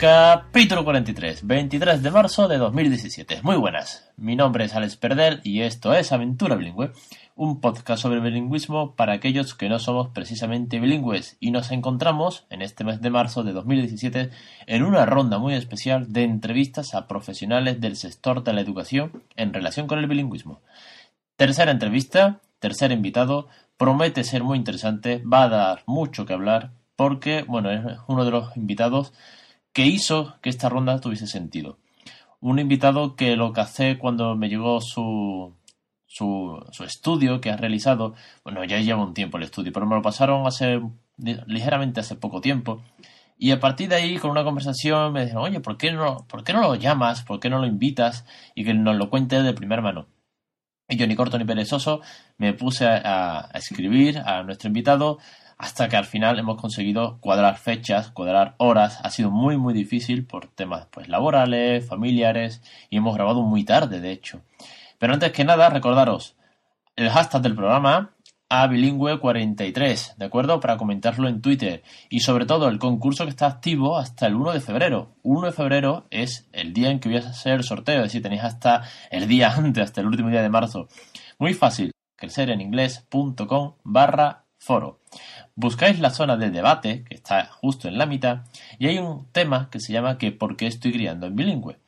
Capítulo 0.00 0.82
43, 0.82 1.46
23 1.46 2.02
de 2.02 2.10
marzo 2.10 2.48
de 2.48 2.56
2017. 2.56 3.42
Muy 3.42 3.56
buenas, 3.56 4.10
mi 4.16 4.34
nombre 4.34 4.64
es 4.64 4.74
Alex 4.74 4.96
Perder 4.96 5.42
y 5.44 5.60
esto 5.60 5.92
es 5.92 6.10
Aventura 6.10 6.56
Bilingüe, 6.56 6.92
un 7.36 7.60
podcast 7.60 8.00
sobre 8.00 8.20
bilingüismo 8.20 8.96
para 8.96 9.12
aquellos 9.12 9.54
que 9.54 9.68
no 9.68 9.78
somos 9.78 10.08
precisamente 10.08 10.80
bilingües 10.80 11.36
y 11.38 11.50
nos 11.50 11.70
encontramos 11.70 12.46
en 12.48 12.62
este 12.62 12.82
mes 12.82 13.02
de 13.02 13.10
marzo 13.10 13.42
de 13.42 13.52
2017 13.52 14.30
en 14.66 14.82
una 14.84 15.04
ronda 15.04 15.36
muy 15.36 15.52
especial 15.52 16.10
de 16.10 16.22
entrevistas 16.22 16.94
a 16.94 17.06
profesionales 17.06 17.78
del 17.78 17.96
sector 17.96 18.42
de 18.42 18.54
la 18.54 18.62
educación 18.62 19.22
en 19.36 19.52
relación 19.52 19.86
con 19.86 19.98
el 19.98 20.06
bilingüismo. 20.06 20.62
Tercera 21.36 21.72
entrevista, 21.72 22.40
tercer 22.58 22.90
invitado, 22.90 23.48
promete 23.76 24.24
ser 24.24 24.44
muy 24.44 24.56
interesante, 24.56 25.22
va 25.30 25.42
a 25.42 25.48
dar 25.50 25.82
mucho 25.84 26.24
que 26.24 26.32
hablar 26.32 26.70
porque, 26.96 27.42
bueno, 27.42 27.70
es 27.70 27.98
uno 28.08 28.24
de 28.24 28.30
los 28.30 28.56
invitados 28.56 29.12
que 29.72 29.86
hizo 29.86 30.36
que 30.42 30.50
esta 30.50 30.68
ronda 30.68 31.00
tuviese 31.00 31.26
sentido. 31.26 31.78
Un 32.40 32.58
invitado 32.58 33.16
que 33.16 33.36
lo 33.36 33.52
que 33.52 33.60
hace 33.60 33.98
cuando 33.98 34.36
me 34.36 34.48
llegó 34.48 34.80
su, 34.80 35.54
su, 36.06 36.64
estudio 36.84 37.40
que 37.40 37.50
ha 37.50 37.56
realizado, 37.56 38.14
bueno, 38.44 38.64
ya 38.64 38.80
lleva 38.80 39.04
un 39.04 39.14
tiempo 39.14 39.36
el 39.38 39.44
estudio, 39.44 39.72
pero 39.72 39.86
me 39.86 39.94
lo 39.94 40.02
pasaron 40.02 40.46
hace 40.46 40.80
ligeramente 41.16 42.00
hace 42.00 42.16
poco 42.16 42.40
tiempo. 42.40 42.82
Y 43.38 43.52
a 43.52 43.60
partir 43.60 43.88
de 43.88 43.96
ahí, 43.96 44.18
con 44.18 44.30
una 44.30 44.44
conversación, 44.44 45.12
me 45.12 45.22
dijeron, 45.22 45.44
oye, 45.44 45.60
¿por 45.60 45.76
qué 45.78 45.92
no, 45.92 46.26
¿por 46.28 46.44
qué 46.44 46.52
no 46.52 46.60
lo 46.62 46.74
llamas? 46.74 47.22
¿Por 47.22 47.40
qué 47.40 47.48
no 47.48 47.58
lo 47.58 47.66
invitas? 47.66 48.26
Y 48.54 48.64
que 48.64 48.74
nos 48.74 48.96
lo 48.96 49.08
cuente 49.10 49.42
de 49.42 49.54
primera 49.54 49.80
mano. 49.82 50.08
Y 50.88 50.96
yo, 50.96 51.06
ni 51.06 51.14
corto 51.16 51.38
ni 51.38 51.44
perezoso, 51.44 52.00
me 52.36 52.52
puse 52.52 52.86
a 52.86 53.48
escribir 53.54 54.18
a 54.18 54.42
nuestro 54.42 54.68
invitado 54.68 55.18
hasta 55.60 55.90
que 55.90 55.96
al 55.98 56.06
final 56.06 56.38
hemos 56.38 56.58
conseguido 56.58 57.18
cuadrar 57.20 57.58
fechas, 57.58 58.10
cuadrar 58.10 58.54
horas. 58.56 58.98
Ha 59.02 59.10
sido 59.10 59.30
muy 59.30 59.58
muy 59.58 59.74
difícil 59.74 60.24
por 60.24 60.46
temas 60.46 60.86
pues 60.90 61.06
laborales, 61.08 61.86
familiares 61.86 62.62
y 62.88 62.96
hemos 62.96 63.14
grabado 63.14 63.42
muy 63.42 63.62
tarde, 63.64 64.00
de 64.00 64.10
hecho. 64.10 64.40
Pero 64.98 65.12
antes 65.12 65.32
que 65.32 65.44
nada, 65.44 65.68
recordaros 65.68 66.34
el 66.96 67.10
hashtag 67.10 67.42
del 67.42 67.54
programa 67.54 68.14
abilingüe43, 68.48 70.16
¿de 70.16 70.24
acuerdo? 70.24 70.60
Para 70.60 70.78
comentarlo 70.78 71.28
en 71.28 71.42
Twitter. 71.42 71.82
Y 72.08 72.20
sobre 72.20 72.46
todo 72.46 72.68
el 72.68 72.78
concurso 72.78 73.24
que 73.24 73.30
está 73.30 73.46
activo 73.46 73.98
hasta 73.98 74.26
el 74.26 74.36
1 74.36 74.52
de 74.52 74.60
febrero. 74.60 75.14
1 75.22 75.46
de 75.46 75.52
febrero 75.52 76.06
es 76.10 76.48
el 76.52 76.72
día 76.72 76.90
en 76.90 77.00
que 77.00 77.10
voy 77.10 77.18
a 77.18 77.28
hacer 77.28 77.52
el 77.52 77.64
sorteo, 77.64 77.98
es 77.98 78.04
decir, 78.04 78.22
tenéis 78.22 78.44
hasta 78.44 78.84
el 79.10 79.28
día 79.28 79.52
antes, 79.56 79.84
hasta 79.84 80.00
el 80.00 80.06
último 80.06 80.30
día 80.30 80.40
de 80.40 80.48
marzo. 80.48 80.88
Muy 81.38 81.52
fácil, 81.52 81.92
crecereninglés.com 82.16 83.74
barra 83.84 84.46
foro 84.60 85.00
buscáis 85.60 85.98
la 85.98 86.10
zona 86.10 86.36
de 86.36 86.50
debate, 86.50 87.04
que 87.04 87.14
está 87.14 87.46
justo 87.60 87.86
en 87.88 87.98
la 87.98 88.06
mitad, 88.06 88.42
y 88.78 88.86
hay 88.86 88.98
un 88.98 89.26
tema 89.32 89.68
que 89.70 89.80
se 89.80 89.92
llama 89.92 90.16
que 90.16 90.32
¿por 90.32 90.56
qué 90.56 90.66
estoy 90.66 90.92
criando 90.92 91.26
en 91.26 91.36
bilingüe? 91.36 91.78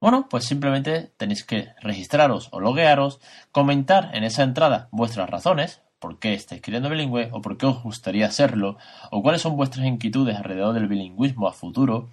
Bueno, 0.00 0.26
pues 0.28 0.44
simplemente 0.44 1.12
tenéis 1.16 1.44
que 1.44 1.68
registraros 1.80 2.48
o 2.50 2.60
loguearos, 2.60 3.20
comentar 3.52 4.10
en 4.14 4.24
esa 4.24 4.42
entrada 4.42 4.88
vuestras 4.90 5.30
razones, 5.30 5.80
por 6.00 6.18
qué 6.18 6.34
estáis 6.34 6.60
criando 6.60 6.90
bilingüe 6.90 7.30
o 7.32 7.40
por 7.40 7.56
qué 7.56 7.66
os 7.66 7.82
gustaría 7.82 8.26
hacerlo, 8.26 8.78
o 9.10 9.22
cuáles 9.22 9.42
son 9.42 9.56
vuestras 9.56 9.86
inquietudes 9.86 10.36
alrededor 10.36 10.74
del 10.74 10.88
bilingüismo 10.88 11.46
a 11.46 11.52
futuro, 11.52 12.10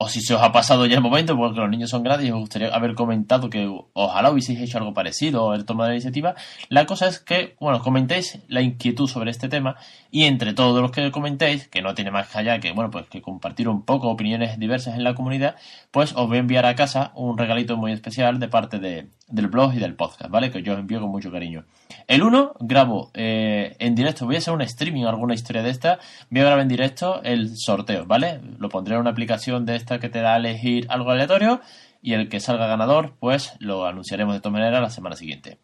o 0.00 0.08
si 0.08 0.20
se 0.20 0.32
os 0.32 0.42
ha 0.42 0.52
pasado 0.52 0.86
ya 0.86 0.94
el 0.94 1.02
momento, 1.02 1.36
porque 1.36 1.58
los 1.58 1.68
niños 1.68 1.90
son 1.90 2.04
grandes 2.04 2.28
y 2.28 2.30
os 2.30 2.38
gustaría 2.38 2.68
haber 2.68 2.94
comentado 2.94 3.50
que 3.50 3.68
ojalá 3.94 4.30
hubieseis 4.30 4.60
hecho 4.60 4.78
algo 4.78 4.94
parecido 4.94 5.44
o 5.44 5.48
haber 5.50 5.64
tomado 5.64 5.88
la 5.88 5.96
iniciativa, 5.96 6.36
la 6.68 6.86
cosa 6.86 7.08
es 7.08 7.18
que, 7.18 7.56
bueno, 7.58 7.80
comentéis 7.80 8.38
la 8.46 8.62
inquietud 8.62 9.08
sobre 9.08 9.32
este 9.32 9.48
tema 9.48 9.74
y 10.12 10.24
entre 10.24 10.54
todos 10.54 10.80
los 10.80 10.92
que 10.92 11.10
comentéis, 11.10 11.66
que 11.66 11.82
no 11.82 11.94
tiene 11.94 12.12
más 12.12 12.28
que 12.28 12.38
allá 12.38 12.60
que, 12.60 12.70
bueno, 12.70 12.92
pues 12.92 13.06
que 13.08 13.20
compartir 13.20 13.68
un 13.68 13.82
poco 13.82 14.08
opiniones 14.08 14.56
diversas 14.60 14.94
en 14.94 15.02
la 15.02 15.14
comunidad, 15.14 15.56
pues 15.90 16.12
os 16.14 16.28
voy 16.28 16.36
a 16.36 16.40
enviar 16.40 16.64
a 16.64 16.76
casa 16.76 17.10
un 17.16 17.36
regalito 17.36 17.76
muy 17.76 17.90
especial 17.90 18.38
de 18.38 18.46
parte 18.46 18.78
de, 18.78 19.08
del 19.28 19.48
blog 19.48 19.74
y 19.74 19.78
del 19.78 19.94
podcast, 19.94 20.30
¿vale? 20.30 20.50
Que 20.50 20.62
yo 20.62 20.72
os 20.72 20.78
envío 20.78 21.00
con 21.00 21.10
mucho 21.10 21.30
cariño. 21.30 21.64
El 22.06 22.22
1 22.22 22.54
grabo 22.60 23.10
eh, 23.14 23.76
en 23.78 23.94
directo, 23.94 24.26
voy 24.26 24.36
a 24.36 24.38
hacer 24.38 24.54
un 24.54 24.62
streaming 24.62 25.04
alguna 25.04 25.34
historia 25.34 25.62
de 25.62 25.70
esta, 25.70 25.98
voy 26.30 26.40
a 26.40 26.44
grabar 26.44 26.60
en 26.60 26.68
directo 26.68 27.22
el 27.22 27.56
sorteo, 27.56 28.06
¿vale? 28.06 28.40
Lo 28.58 28.68
pondré 28.68 28.94
en 28.94 29.00
una 29.00 29.10
aplicación 29.10 29.66
de 29.66 29.76
esta 29.76 29.98
que 29.98 30.08
te 30.08 30.20
da 30.20 30.34
a 30.34 30.38
elegir 30.38 30.86
algo 30.88 31.10
aleatorio 31.10 31.60
y 32.02 32.14
el 32.14 32.28
que 32.28 32.40
salga 32.40 32.66
ganador, 32.66 33.14
pues 33.18 33.54
lo 33.58 33.86
anunciaremos 33.86 34.34
de 34.34 34.40
todas 34.40 34.52
maneras 34.52 34.80
la 34.80 34.90
semana 34.90 35.16
siguiente. 35.16 35.58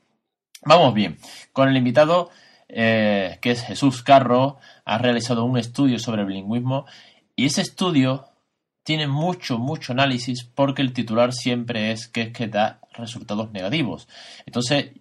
Vamos 0.64 0.94
bien, 0.94 1.18
con 1.52 1.68
el 1.68 1.76
invitado 1.76 2.30
eh, 2.68 3.38
que 3.40 3.50
es 3.50 3.62
Jesús 3.62 4.02
Carro, 4.02 4.58
ha 4.84 4.98
realizado 4.98 5.44
un 5.44 5.58
estudio 5.58 5.98
sobre 5.98 6.22
el 6.22 6.28
bilingüismo 6.28 6.86
y 7.36 7.46
ese 7.46 7.60
estudio 7.60 8.26
tiene 8.82 9.06
mucho, 9.06 9.58
mucho 9.58 9.92
análisis 9.92 10.44
porque 10.44 10.82
el 10.82 10.92
titular 10.92 11.32
siempre 11.32 11.92
es 11.92 12.08
que 12.08 12.22
es 12.22 12.32
que 12.32 12.48
da 12.48 12.80
resultados 12.94 13.50
negativos. 13.52 14.08
Entonces, 14.46 14.92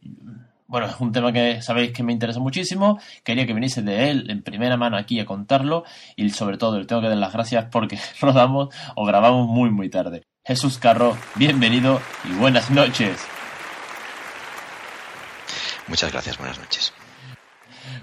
bueno, 0.68 0.88
es 0.88 1.00
un 1.00 1.12
tema 1.12 1.32
que 1.32 1.62
sabéis 1.62 1.92
que 1.92 2.02
me 2.02 2.14
interesa 2.14 2.40
muchísimo. 2.40 3.00
Quería 3.24 3.46
que 3.46 3.54
viniese 3.54 3.84
de 3.84 4.10
él 4.10 4.30
en 4.32 4.42
primera 4.42 4.76
mano 4.76 4.98
aquí 4.98 5.20
a 5.20 5.26
contarlo. 5.26 5.84
Y 6.16 6.30
sobre 6.32 6.58
todo 6.58 6.80
le 6.80 6.86
tengo 6.86 7.02
que 7.02 7.10
dar 7.10 7.18
las 7.18 7.32
gracias 7.32 7.66
porque 7.72 8.00
rodamos 8.22 8.74
o 8.96 9.06
grabamos 9.06 9.48
muy, 9.48 9.70
muy 9.70 9.90
tarde. 9.90 10.24
Jesús 10.44 10.80
Carro, 10.80 11.16
bienvenido 11.36 12.02
y 12.26 12.34
buenas 12.34 12.72
noches. 12.72 13.24
Muchas 15.88 16.12
gracias, 16.12 16.38
buenas 16.40 16.58
noches. 16.58 16.92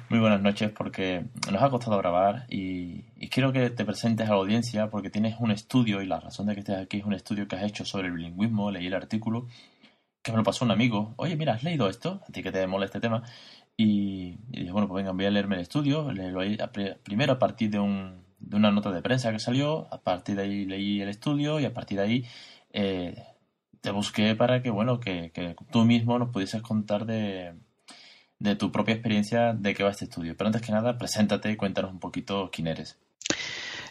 Muy 0.08 0.20
buenas 0.20 0.40
noches 0.40 0.70
porque 0.70 1.24
nos 1.50 1.62
ha 1.62 1.70
costado 1.70 1.98
grabar 1.98 2.46
y, 2.48 3.04
y, 3.16 3.28
quiero 3.28 3.52
que 3.52 3.70
te 3.70 3.84
presentes 3.84 4.28
a 4.28 4.30
la 4.30 4.36
audiencia 4.36 4.90
porque 4.90 5.10
tienes 5.10 5.36
un 5.38 5.50
estudio 5.50 6.02
y 6.02 6.06
la 6.06 6.20
razón 6.20 6.46
de 6.46 6.54
que 6.54 6.60
estés 6.60 6.78
aquí 6.78 6.98
es 6.98 7.04
un 7.04 7.14
estudio 7.14 7.48
que 7.48 7.56
has 7.56 7.64
hecho 7.64 7.84
sobre 7.84 8.08
el 8.08 8.12
bilingüismo, 8.12 8.70
leí 8.70 8.86
el 8.86 8.94
artículo 8.94 9.46
que 10.22 10.32
me 10.32 10.38
lo 10.38 10.44
pasó 10.44 10.64
un 10.64 10.70
amigo. 10.70 11.14
Oye, 11.16 11.36
mira, 11.36 11.54
¿has 11.54 11.62
leído 11.62 11.88
esto? 11.88 12.20
A 12.28 12.32
ti 12.32 12.42
que 12.42 12.52
te 12.52 12.66
mola 12.66 12.86
este 12.86 13.00
tema. 13.00 13.22
Y, 13.76 14.36
dije, 14.48 14.72
bueno, 14.72 14.88
pues 14.88 15.02
venga, 15.02 15.12
voy 15.12 15.26
a 15.26 15.30
leerme 15.30 15.56
el 15.56 15.62
estudio. 15.62 16.12
Leerlo 16.12 16.40
primero 17.02 17.34
a 17.34 17.38
partir 17.38 17.70
de, 17.70 17.78
un, 17.78 18.24
de 18.38 18.56
una 18.56 18.70
nota 18.70 18.90
de 18.90 19.02
prensa 19.02 19.32
que 19.32 19.38
salió, 19.38 19.88
a 19.92 20.02
partir 20.02 20.36
de 20.36 20.42
ahí 20.42 20.64
leí 20.66 21.00
el 21.00 21.08
estudio 21.08 21.60
y 21.60 21.64
a 21.64 21.72
partir 21.72 21.98
de 21.98 22.04
ahí 22.04 22.26
eh, 22.72 23.24
te 23.80 23.90
busqué 23.90 24.34
para 24.34 24.62
que, 24.62 24.70
bueno, 24.70 25.00
que, 25.00 25.30
que 25.32 25.56
tú 25.72 25.84
mismo 25.84 26.18
nos 26.18 26.30
pudieses 26.30 26.60
contar 26.62 27.06
de, 27.06 27.54
de 28.40 28.56
tu 28.56 28.72
propia 28.72 28.94
experiencia 28.94 29.52
de 29.52 29.74
qué 29.74 29.84
va 29.84 29.90
este 29.90 30.06
estudio. 30.06 30.36
Pero 30.36 30.48
antes 30.48 30.62
que 30.62 30.72
nada, 30.72 30.98
preséntate 30.98 31.52
y 31.52 31.56
cuéntanos 31.56 31.92
un 31.92 32.00
poquito 32.00 32.50
quién 32.52 32.66
eres. 32.66 32.98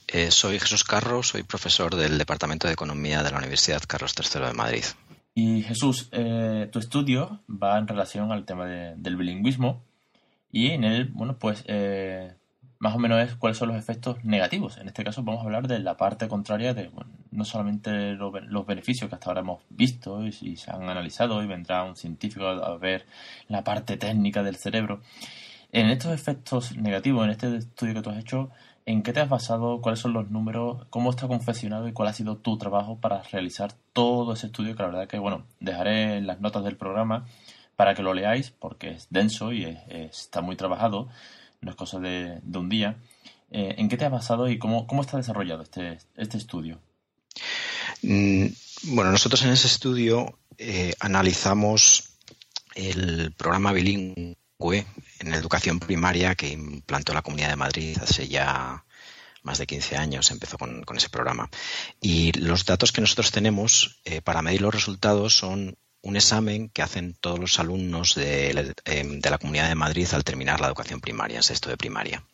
Eh, 0.08 0.32
soy 0.32 0.60
Jesús 0.60 0.84
Carro, 0.84 1.22
soy 1.22 1.44
profesor 1.44 1.96
del 1.96 2.18
Departamento 2.18 2.68
de 2.68 2.74
Economía 2.74 3.22
de 3.22 3.32
la 3.32 3.38
Universidad 3.38 3.82
Carlos 3.88 4.16
III 4.18 4.48
de 4.48 4.54
Madrid. 4.54 4.84
Y 5.42 5.64
Jesús, 5.64 6.10
eh, 6.12 6.68
tu 6.70 6.80
estudio 6.80 7.40
va 7.50 7.78
en 7.78 7.88
relación 7.88 8.34
al 8.34 8.44
tema 8.44 8.66
de, 8.66 8.94
del 8.98 9.16
bilingüismo 9.16 9.82
y 10.52 10.72
en 10.72 10.84
él, 10.84 11.12
bueno, 11.14 11.38
pues 11.38 11.64
eh, 11.68 12.34
más 12.78 12.94
o 12.94 13.00
menos 13.00 13.22
es 13.22 13.36
cuáles 13.36 13.58
son 13.58 13.70
los 13.70 13.78
efectos 13.78 14.22
negativos. 14.26 14.78
En 14.80 14.90
este 14.90 15.02
caso 15.06 15.24
vamos 15.24 15.42
a 15.42 15.46
hablar 15.46 15.70
de 15.70 15.80
la 15.80 15.96
parte 15.96 16.28
contraria 16.28 16.74
de 16.74 16.92
no 17.32 17.46
solamente 17.46 18.16
lo, 18.16 18.38
los 18.38 18.66
beneficios 18.66 19.08
que 19.08 19.16
hasta 19.16 19.30
ahora 19.30 19.40
hemos 19.40 19.62
visto 19.70 20.26
y, 20.26 20.36
y, 20.42 20.58
se 20.58 20.72
han 20.72 20.90
analizado 20.90 21.42
y 21.42 21.48
vendrá 21.48 21.86
un 21.86 21.96
científico 21.96 22.46
a 22.46 22.78
ver 22.78 23.06
la 23.48 23.64
parte 23.64 23.96
técnica 23.96 24.44
del 24.44 24.58
cerebro. 24.58 25.00
En 25.72 25.90
estos 25.90 26.12
efectos 26.12 26.76
negativos, 26.76 27.24
en 27.24 27.32
este 27.32 27.56
estudio 27.56 27.94
que 27.94 28.02
tú 28.02 28.10
has 28.10 28.18
hecho, 28.18 28.50
¿En 28.90 29.04
qué 29.04 29.14
te 29.14 29.20
has 29.20 29.30
basado? 29.30 29.82
¿Cuáles 29.82 30.00
son 30.00 30.14
los 30.14 30.32
números? 30.32 30.88
¿Cómo 30.90 31.12
está 31.12 31.28
confeccionado 31.28 31.88
y 31.88 31.94
cuál 31.94 32.10
ha 32.10 32.14
sido 32.14 32.38
tu 32.38 32.58
trabajo 32.58 33.00
para 33.00 33.22
realizar 33.22 33.72
todo 33.94 34.34
ese 34.34 34.48
estudio? 34.48 34.76
Que 34.76 34.82
la 34.82 34.90
verdad 34.90 35.08
que, 35.08 35.20
bueno, 35.20 35.46
dejaré 35.60 36.22
las 36.22 36.42
notas 36.42 36.64
del 36.64 36.76
programa 36.76 37.28
para 37.76 37.94
que 37.94 38.02
lo 38.02 38.16
leáis 38.16 38.50
porque 38.50 38.90
es 38.90 39.06
denso 39.12 39.54
y 39.54 39.66
es, 39.66 39.78
está 39.90 40.42
muy 40.42 40.56
trabajado, 40.56 41.08
no 41.62 41.70
es 41.70 41.76
cosa 41.76 42.00
de, 42.00 42.40
de 42.42 42.58
un 42.58 42.68
día. 42.68 42.98
Eh, 43.52 43.76
¿En 43.78 43.90
qué 43.90 43.98
te 43.98 44.06
has 44.06 44.12
basado 44.12 44.50
y 44.50 44.58
cómo, 44.58 44.88
cómo 44.88 45.04
está 45.04 45.18
desarrollado 45.18 45.62
este, 45.62 46.00
este 46.18 46.38
estudio? 46.40 46.80
Mm, 48.02 48.48
bueno, 48.86 49.12
nosotros 49.12 49.44
en 49.44 49.52
ese 49.52 49.68
estudio 49.68 50.40
eh, 50.58 50.96
analizamos 51.00 52.10
el 52.74 53.34
programa 53.38 53.72
bilingüe 53.72 54.36
en 54.62 55.34
educación 55.34 55.80
primaria 55.80 56.36
que 56.36 56.50
implantó 56.50 57.14
la 57.14 57.22
Comunidad 57.22 57.50
de 57.50 57.56
Madrid 57.56 57.98
hace 58.02 58.28
ya 58.28 58.84
más 59.42 59.58
de 59.58 59.66
15 59.66 59.96
años, 59.96 60.32
empezó 60.32 60.58
con, 60.58 60.84
ese 60.98 61.10
programa. 61.10 61.50
Y 62.02 62.34
los 62.34 62.66
datos 62.66 62.92
que 62.92 63.00
nosotros 63.00 63.32
tenemos 63.32 64.02
eh, 64.04 64.22
para 64.22 64.42
medir 64.42 64.62
los 64.62 64.74
resultados 64.74 65.38
son 65.38 65.78
un 66.02 66.16
examen 66.18 66.70
que 66.70 66.82
hacen 66.82 67.14
todos 67.14 67.40
los 67.40 67.58
alumnos 67.60 68.16
de, 68.16 68.76
em, 68.84 69.22
de, 69.22 69.30
la 69.30 69.38
Comunidad 69.38 69.70
de 69.70 69.76
Madrid 69.76 70.08
al 70.12 70.26
terminar 70.26 70.60
la 70.60 70.68
educación 70.68 71.00
primaria, 71.00 71.38
en 71.38 71.44
sexto 71.44 71.70
de 71.70 71.78
primaria. 71.78 72.26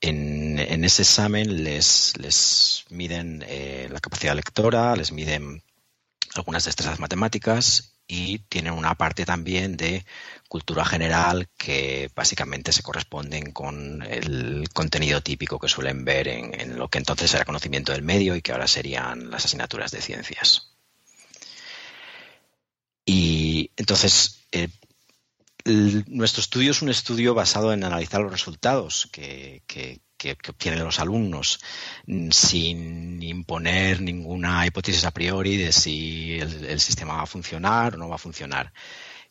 En, 0.00 0.84
ese 0.84 1.02
examen 1.02 1.62
les, 1.62 2.16
les 2.18 2.84
miden 2.90 3.44
eh, 3.46 3.88
la 3.90 4.00
capacidad 4.00 4.34
lectora, 4.34 4.96
les 4.96 5.12
miden 5.12 5.62
algunas 6.34 6.64
destrezas 6.64 6.98
matemáticas 6.98 7.94
y 8.08 8.38
tienen 8.48 8.72
una 8.72 8.94
parte 8.94 9.26
también 9.26 9.76
de 9.76 10.04
cultura 10.48 10.84
general 10.84 11.48
que 11.56 12.10
básicamente 12.14 12.72
se 12.72 12.82
corresponden 12.82 13.52
con 13.52 14.02
el 14.02 14.68
contenido 14.72 15.22
típico 15.22 15.58
que 15.58 15.68
suelen 15.68 16.04
ver 16.04 16.26
en, 16.28 16.78
lo 16.78 16.88
que 16.88 16.98
entonces 16.98 17.32
era 17.34 17.44
conocimiento 17.44 17.92
del 17.92 18.02
medio 18.02 18.34
y 18.34 18.42
que 18.42 18.52
ahora 18.52 18.66
serían 18.66 19.30
las 19.30 19.44
asignaturas 19.44 19.90
de 19.90 20.00
ciencias. 20.00 20.72
Y 23.04 23.70
entonces, 23.76 24.46
eh, 24.52 24.68
nuestro 25.64 26.40
estudio 26.40 26.70
es 26.70 26.82
un 26.82 26.88
estudio 26.88 27.34
basado 27.34 27.72
en 27.72 27.84
analizar 27.84 28.20
los 28.20 28.32
resultados 28.32 29.08
que, 29.12 29.62
que, 29.66 30.00
obtienen 30.48 30.84
los 30.84 30.98
alumnos 30.98 31.60
sin 32.30 33.22
imponer 33.22 34.00
ninguna 34.02 34.66
hipótesis 34.66 35.04
a 35.04 35.12
priori 35.12 35.56
de 35.56 35.72
si 35.72 36.38
el, 36.40 36.80
sistema 36.80 37.14
va 37.14 37.22
a 37.22 37.26
funcionar 37.26 37.94
o 37.94 37.98
no 37.98 38.08
va 38.08 38.16
a 38.16 38.18
funcionar. 38.18 38.72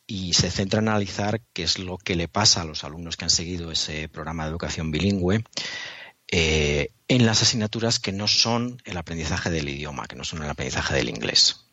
Y 0.08 0.34
se 0.34 0.50
centra 0.50 0.80
en 0.80 0.88
analizar 0.88 1.42
qué 1.54 1.64
es 1.64 1.80
lo 1.80 1.98
que 1.98 2.16
le 2.16 2.30
pasa 2.30 2.62
a 2.62 2.66
los 2.66 2.86
alumnos 2.86 3.18
que 3.18 3.26
han 3.26 3.30
seguido 3.30 3.72
ese 3.72 4.08
programa 4.08 4.46
de 4.46 4.52
educación 4.52 4.90
bilingüe 4.90 5.44
eh, 6.30 6.92
en 7.08 7.26
las 7.26 7.42
asignaturas 7.42 8.00
que 8.00 8.12
no 8.12 8.28
son 8.28 8.82
el 8.86 8.98
aprendizaje 8.98 9.50
del 9.50 9.70
idioma, 9.70 10.08
que 10.08 10.16
no 10.16 10.24
son 10.24 10.44
el 10.44 10.50
aprendizaje 10.50 10.96
del 10.96 11.10
inglés. 11.10 11.68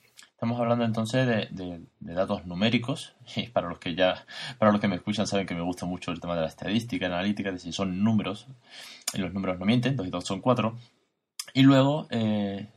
Estamos 0.44 0.60
hablando 0.60 0.84
entonces 0.84 1.26
de, 1.26 1.80
datos 2.00 2.44
numéricos 2.44 3.14
y 3.36 3.48
para 3.48 3.68
los 3.68 3.78
que 3.78 3.94
ya 3.94 4.26
para 4.58 4.70
los 4.70 4.80
que 4.80 4.88
me 4.88 4.96
escuchan 4.96 5.26
saben 5.26 5.46
que 5.46 5.54
me 5.54 5.62
gusta 5.62 5.86
mucho 5.86 6.10
el 6.12 6.20
tema 6.20 6.34
de 6.34 6.42
la 6.42 6.48
estadística, 6.48 7.06
analítica, 7.06 7.50
de 7.50 7.58
si 7.58 7.72
son 7.72 8.04
números 8.04 8.46
y 9.12 9.18
los 9.18 9.32
números 9.32 9.58
no 9.58 9.64
mienten, 9.64 9.96
dos 9.96 10.06
y 10.06 10.10
dos 10.10 10.24
son 10.24 10.40
cuatro. 10.40 10.76
Y 11.52 11.62
luego 11.62 12.08
eh, 12.10 12.68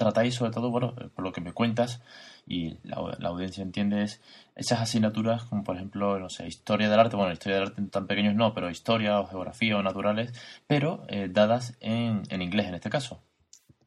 tratáis 0.00 0.34
sobre 0.34 0.50
todo, 0.50 0.70
bueno, 0.70 0.94
por 1.14 1.22
lo 1.22 1.30
que 1.30 1.42
me 1.42 1.52
cuentas 1.52 2.00
y 2.46 2.78
la, 2.84 2.96
audiencia 3.28 3.62
entiende 3.62 4.02
es 4.02 4.22
esas 4.56 4.80
asignaturas 4.80 5.44
como 5.44 5.62
por 5.62 5.76
ejemplo, 5.76 6.18
no 6.18 6.30
sé, 6.30 6.46
historia 6.46 6.88
del 6.88 6.98
arte, 6.98 7.16
bueno, 7.16 7.32
historia 7.32 7.58
del 7.58 7.68
arte 7.68 7.82
tan 7.82 8.06
pequeños 8.06 8.34
no, 8.34 8.54
pero 8.54 8.70
historia 8.70 9.20
o 9.20 9.26
geografía 9.26 9.76
o 9.76 9.82
naturales, 9.82 10.32
pero 10.66 11.04
eh, 11.08 11.28
dadas 11.30 11.76
en, 11.80 12.22
en 12.30 12.40
inglés 12.40 12.66
en 12.66 12.76
este 12.76 12.88
caso. 12.88 13.22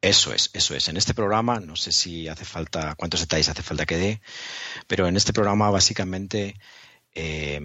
Eso 0.02 0.34
es, 0.34 0.52
eso 0.54 0.76
es. 0.76 0.88
En 0.88 0.98
este 0.98 1.16
programa, 1.16 1.60
no 1.60 1.76
sé 1.76 1.92
si 1.92 2.28
hace 2.28 2.46
falta, 2.46 2.94
cuántos 2.96 3.22
detalles 3.22 3.50
hace 3.50 3.64
falta 3.64 3.88
que 3.88 3.98
dé, 3.98 4.22
pero 4.86 5.08
en 5.08 5.18
este 5.18 5.34
programa 5.34 5.72
básicamente 5.72 6.56
eh, 7.16 7.60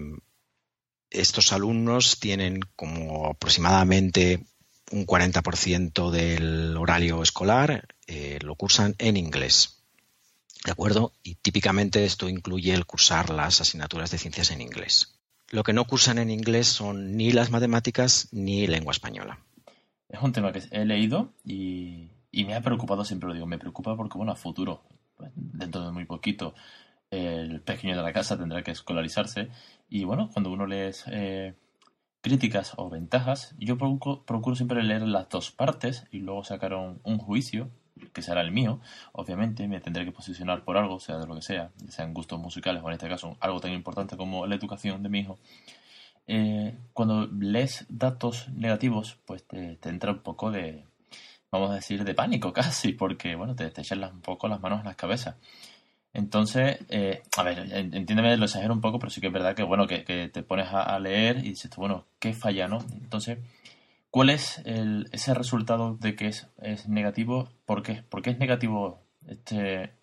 estos 1.11 1.53
alumnos 1.53 2.19
tienen 2.19 2.61
como 2.75 3.27
aproximadamente 3.27 4.43
un 4.91 5.05
40% 5.05 6.11
del 6.11 6.75
horario 6.77 7.21
escolar, 7.21 7.87
eh, 8.07 8.39
lo 8.41 8.55
cursan 8.55 8.95
en 8.97 9.17
inglés. 9.17 9.83
¿De 10.65 10.71
acuerdo? 10.71 11.13
Y 11.23 11.35
típicamente 11.35 12.05
esto 12.05 12.27
incluye 12.27 12.73
el 12.73 12.85
cursar 12.85 13.29
las 13.29 13.61
asignaturas 13.61 14.11
de 14.11 14.17
ciencias 14.17 14.51
en 14.51 14.61
inglés. 14.61 15.15
Lo 15.49 15.63
que 15.63 15.73
no 15.73 15.85
cursan 15.85 16.17
en 16.17 16.29
inglés 16.29 16.67
son 16.67 17.15
ni 17.15 17.31
las 17.31 17.49
matemáticas 17.49 18.27
ni 18.31 18.67
lengua 18.67 18.91
española. 18.91 19.39
Es 20.09 20.21
un 20.21 20.33
tema 20.33 20.51
que 20.51 20.63
he 20.71 20.85
leído 20.85 21.33
y 21.43 22.09
me 22.31 22.55
ha 22.55 22.61
preocupado, 22.61 23.05
siempre 23.05 23.27
lo 23.27 23.33
digo, 23.33 23.45
me 23.45 23.57
preocupa 23.57 23.95
porque, 23.95 24.17
bueno, 24.17 24.31
a 24.31 24.35
futuro, 24.35 24.83
pues, 25.15 25.31
dentro 25.35 25.85
de 25.85 25.91
muy 25.91 26.05
poquito, 26.05 26.53
el 27.11 27.61
pequeño 27.61 27.95
de 27.95 28.03
la 28.03 28.13
casa 28.13 28.37
tendrá 28.37 28.63
que 28.63 28.71
escolarizarse. 28.71 29.49
Y 29.89 30.03
bueno, 30.03 30.29
cuando 30.31 30.51
uno 30.51 30.65
lee 30.65 30.91
eh, 31.07 31.53
críticas 32.21 32.73
o 32.77 32.89
ventajas, 32.89 33.55
yo 33.59 33.77
procuro, 33.77 34.55
siempre 34.55 34.83
leer 34.83 35.03
las 35.03 35.29
dos 35.29 35.51
partes 35.51 36.05
y 36.11 36.19
luego 36.19 36.43
sacar 36.43 36.73
un, 36.73 37.17
juicio, 37.17 37.69
que 38.13 38.21
será 38.21 38.41
el 38.41 38.51
mío. 38.51 38.79
Obviamente 39.11 39.67
me 39.67 39.81
tendré 39.81 40.05
que 40.05 40.11
posicionar 40.11 40.63
por 40.63 40.77
algo, 40.77 40.99
sea 40.99 41.17
de 41.17 41.27
lo 41.27 41.35
que 41.35 41.41
sea, 41.41 41.71
sean 41.89 42.13
gustos 42.13 42.39
musicales 42.39 42.81
o 42.83 42.87
en 42.87 42.93
este 42.93 43.09
caso 43.09 43.37
algo 43.39 43.59
tan 43.59 43.71
importante 43.71 44.17
como 44.17 44.47
la 44.47 44.55
educación 44.55 45.03
de 45.03 45.09
mi 45.09 45.19
hijo. 45.19 45.37
Eh, 46.27 46.77
cuando 46.93 47.27
lees 47.27 47.85
datos 47.89 48.49
negativos, 48.49 49.17
pues 49.25 49.43
te 49.45 49.77
entra 49.89 50.11
un 50.11 50.19
poco 50.19 50.51
de, 50.51 50.85
vamos 51.51 51.71
a 51.71 51.75
decir, 51.75 52.03
de 52.03 52.13
pánico 52.13 52.53
casi, 52.53 52.93
porque, 52.93 53.35
bueno, 53.35 53.55
te, 53.55 53.69
te 53.71 53.81
echan 53.81 54.03
un 54.03 54.21
poco 54.21 54.47
las 54.47 54.61
manos 54.61 54.79
en 54.79 54.85
las 54.85 54.95
cabezas. 54.95 55.35
Entonces, 56.13 56.79
eh, 56.89 57.21
a 57.37 57.43
ver, 57.43 57.59
entiéndeme, 57.59 58.35
lo 58.37 58.45
exagero 58.45 58.73
un 58.73 58.81
poco, 58.81 58.99
pero 58.99 59.11
sí 59.11 59.21
que 59.21 59.27
es 59.27 59.33
verdad 59.33 59.55
que, 59.55 59.63
bueno, 59.63 59.85
que, 59.87 60.29
te 60.33 60.43
pones 60.43 60.67
a, 60.71 60.97
leer 60.99 61.37
y 61.37 61.49
dices, 61.49 61.71
bueno, 61.75 62.05
¿qué 62.19 62.33
falla, 62.33 62.67
no? 62.67 62.79
Entonces, 62.93 63.37
¿cuál 64.09 64.31
es 64.31 64.59
el, 64.65 65.07
ese 65.11 65.33
resultado 65.33 65.95
de 65.97 66.15
que 66.15 66.27
es, 66.27 66.47
negativo? 66.87 67.49
¿Por 67.65 67.83
qué? 67.83 68.03
¿Por 68.09 68.21
qué 68.21 68.31
es 68.31 68.39
negativo 68.39 69.01
este, 69.27 69.93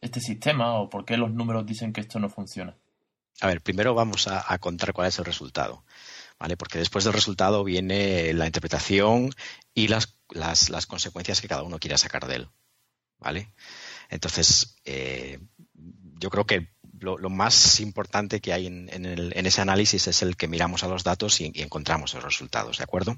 este 0.00 0.20
sistema 0.20 0.74
o 0.74 0.88
por 0.88 1.04
qué 1.04 1.16
los 1.16 1.32
números 1.32 1.66
dicen 1.66 1.92
que 1.92 2.00
esto 2.00 2.20
no 2.20 2.28
funciona? 2.28 2.76
A 3.40 3.48
ver, 3.48 3.60
primero 3.60 3.94
vamos 3.94 4.28
a, 4.28 4.52
a 4.52 4.58
contar 4.58 4.92
cuál 4.92 5.08
es 5.08 5.18
el 5.18 5.24
resultado. 5.24 5.84
¿vale? 6.38 6.56
Porque 6.56 6.78
después 6.78 7.04
del 7.04 7.14
resultado 7.14 7.64
viene 7.64 8.32
la 8.32 8.46
interpretación 8.46 9.30
y 9.74 9.88
las, 9.88 10.16
las, 10.30 10.86
consecuencias 10.86 11.40
que 11.40 11.48
cada 11.48 11.62
uno 11.62 11.78
quiera 11.78 11.98
sacar 11.98 12.26
de 12.26 12.36
él, 12.36 12.48
¿vale? 13.18 13.52
Entonces, 14.08 14.76
eh, 14.84 15.38
yo 16.18 16.30
creo 16.30 16.46
que 16.46 16.68
lo, 17.00 17.30
más 17.30 17.80
importante 17.80 18.40
que 18.40 18.52
hay 18.52 18.66
en, 18.66 19.46
ese 19.46 19.60
análisis 19.60 20.06
es 20.08 20.22
el 20.22 20.36
que 20.36 20.48
miramos 20.48 20.82
a 20.82 20.88
los 20.88 21.04
datos 21.04 21.40
y, 21.40 21.52
encontramos 21.54 22.14
los 22.14 22.24
resultados, 22.24 22.78
¿de 22.78 22.84
acuerdo? 22.84 23.16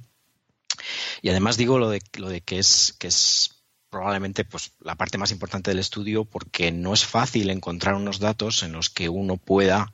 Y 1.22 1.30
además 1.30 1.56
digo 1.56 1.78
lo 1.78 1.90
de, 1.90 2.00
lo 2.14 2.28
de 2.28 2.40
que 2.40 2.58
es, 2.58 2.94
que 2.98 3.08
es 3.08 3.62
probablemente 3.90 4.44
pues, 4.44 4.72
la 4.80 4.96
parte 4.96 5.18
más 5.18 5.32
importante 5.32 5.70
del 5.70 5.80
estudio 5.80 6.24
porque 6.24 6.72
no 6.72 6.94
es 6.94 7.04
fácil 7.04 7.50
encontrar 7.50 7.94
unos 7.94 8.20
datos 8.20 8.62
en 8.62 8.72
los 8.72 8.90
que 8.90 9.08
uno 9.08 9.36
pueda 9.36 9.92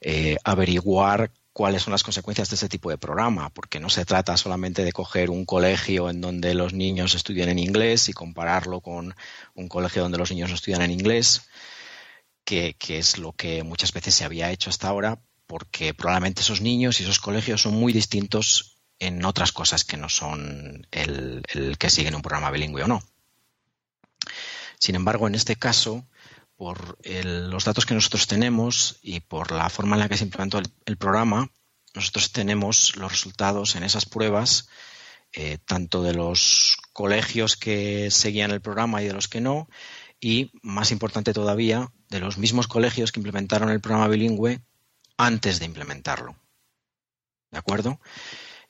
eh, 0.00 0.36
averiguar 0.44 1.32
cuáles 1.56 1.84
son 1.84 1.92
las 1.92 2.02
consecuencias 2.02 2.50
de 2.50 2.56
este 2.56 2.68
tipo 2.68 2.90
de 2.90 2.98
programa, 2.98 3.48
porque 3.48 3.80
no 3.80 3.88
se 3.88 4.04
trata 4.04 4.36
solamente 4.36 4.84
de 4.84 4.92
coger 4.92 5.30
un 5.30 5.46
colegio 5.46 6.10
en 6.10 6.20
donde 6.20 6.52
los 6.52 6.74
niños 6.74 7.14
estudian 7.14 7.48
en 7.48 7.58
inglés 7.58 8.10
y 8.10 8.12
compararlo 8.12 8.82
con 8.82 9.14
un 9.54 9.66
colegio 9.66 10.02
donde 10.02 10.18
los 10.18 10.30
niños 10.30 10.50
no 10.50 10.54
estudian 10.54 10.82
en 10.82 10.90
inglés, 10.90 11.48
que, 12.44 12.76
es 12.90 13.16
lo 13.16 13.32
que 13.32 13.62
muchas 13.62 13.94
veces 13.94 14.14
se 14.14 14.26
había 14.26 14.50
hecho 14.50 14.68
hasta 14.68 14.88
ahora, 14.88 15.18
porque 15.46 15.94
probablemente 15.94 16.42
esos 16.42 16.60
niños 16.60 17.00
y 17.00 17.04
esos 17.04 17.20
colegios 17.20 17.62
son 17.62 17.72
muy 17.72 17.94
distintos 17.94 18.76
en 18.98 19.24
otras 19.24 19.50
cosas 19.50 19.86
que 19.86 19.96
no 19.96 20.10
son 20.10 20.86
el, 20.90 21.42
que 21.78 21.88
siguen 21.88 22.16
un 22.16 22.22
programa 22.22 22.50
bilingüe 22.50 22.82
o 22.82 22.86
no. 22.86 23.02
Sin 24.78 24.94
embargo, 24.94 25.26
en 25.26 25.34
este 25.34 25.56
caso, 25.56 26.04
por 26.56 26.98
los 27.04 27.64
datos 27.64 27.84
que 27.84 27.94
nosotros 27.94 28.26
tenemos 28.26 28.98
y 29.02 29.20
por 29.20 29.52
la 29.52 29.68
forma 29.68 29.96
en 29.96 30.00
la 30.00 30.08
que 30.08 30.16
se 30.16 30.24
implementó 30.24 30.60
el, 30.86 30.96
programa, 30.96 31.50
nosotros 31.94 32.32
tenemos 32.32 32.96
los 32.96 33.12
resultados 33.12 33.76
en 33.76 33.84
esas 33.84 34.06
pruebas, 34.06 34.68
eh, 35.32 35.58
tanto 35.64 36.02
de 36.02 36.14
los 36.14 36.78
colegios 36.92 37.56
que 37.56 38.10
seguían 38.10 38.50
el 38.50 38.62
programa 38.62 39.02
y 39.02 39.06
de 39.06 39.12
los 39.12 39.28
que 39.28 39.42
no, 39.42 39.68
y 40.18 40.50
más 40.62 40.92
importante 40.92 41.34
todavía, 41.34 41.92
de 42.08 42.20
los 42.20 42.38
mismos 42.38 42.68
colegios 42.68 43.12
que 43.12 43.20
implementaron 43.20 43.68
el 43.68 43.80
programa 43.80 44.08
bilingüe 44.08 44.62
antes 45.18 45.58
de 45.58 45.66
implementarlo. 45.66 46.36
¿De 47.50 47.58
acuerdo? 47.58 48.00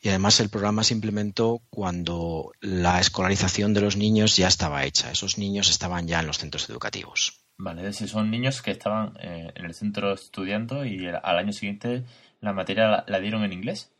Y 0.01 0.09
además 0.09 0.41
el 0.41 0.51
programa 0.51 0.85
se 0.85 0.95
implementó 0.95 1.63
cuando 1.71 2.53
la 2.61 3.01
escolarización 3.01 3.75
de 3.75 3.81
los 3.81 3.97
niños 3.97 4.37
ya 4.37 4.49
estaba 4.49 4.85
hecha. 4.85 5.11
Esos 5.11 5.39
niños 5.39 5.71
estaban 5.71 6.07
ya 6.07 6.21
en 6.21 6.27
los 6.27 6.39
centros 6.39 6.69
educativos. 6.69 7.46
Vale, 7.59 7.93
si 7.93 8.07
son 8.07 8.31
niños 8.31 8.61
que 8.61 8.71
estaban 8.71 9.17
eh, 9.19 9.51
en 9.55 9.65
el 9.65 9.75
centro 9.75 10.13
estudiando 10.13 10.85
y 10.85 11.07
al 11.09 11.39
año 11.39 11.53
siguiente 11.53 12.05
la 12.41 12.53
materia 12.53 13.05
la, 13.07 13.21
dieron 13.21 13.45
en 13.45 13.53
inglés. 13.53 13.91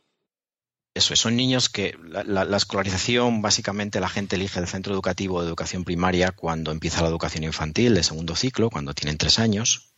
Eso 0.93 1.15
son 1.15 1.35
niños 1.35 1.69
que 1.69 1.97
la, 2.03 2.57
escolarización 2.57 3.41
básicamente 3.41 3.99
la 3.99 4.09
gente 4.09 4.35
elige 4.35 4.59
el 4.59 4.67
centro 4.67 4.93
educativo 4.93 5.41
de 5.41 5.47
educación 5.47 5.83
primaria 5.83 6.31
cuando 6.31 6.71
empieza 6.71 7.01
la 7.01 7.07
educación 7.07 7.43
infantil 7.43 7.93
de 7.95 8.03
segundo 8.03 8.35
ciclo, 8.35 8.69
cuando 8.69 8.93
tienen 8.93 9.17
tres 9.17 9.39
años. 9.39 9.93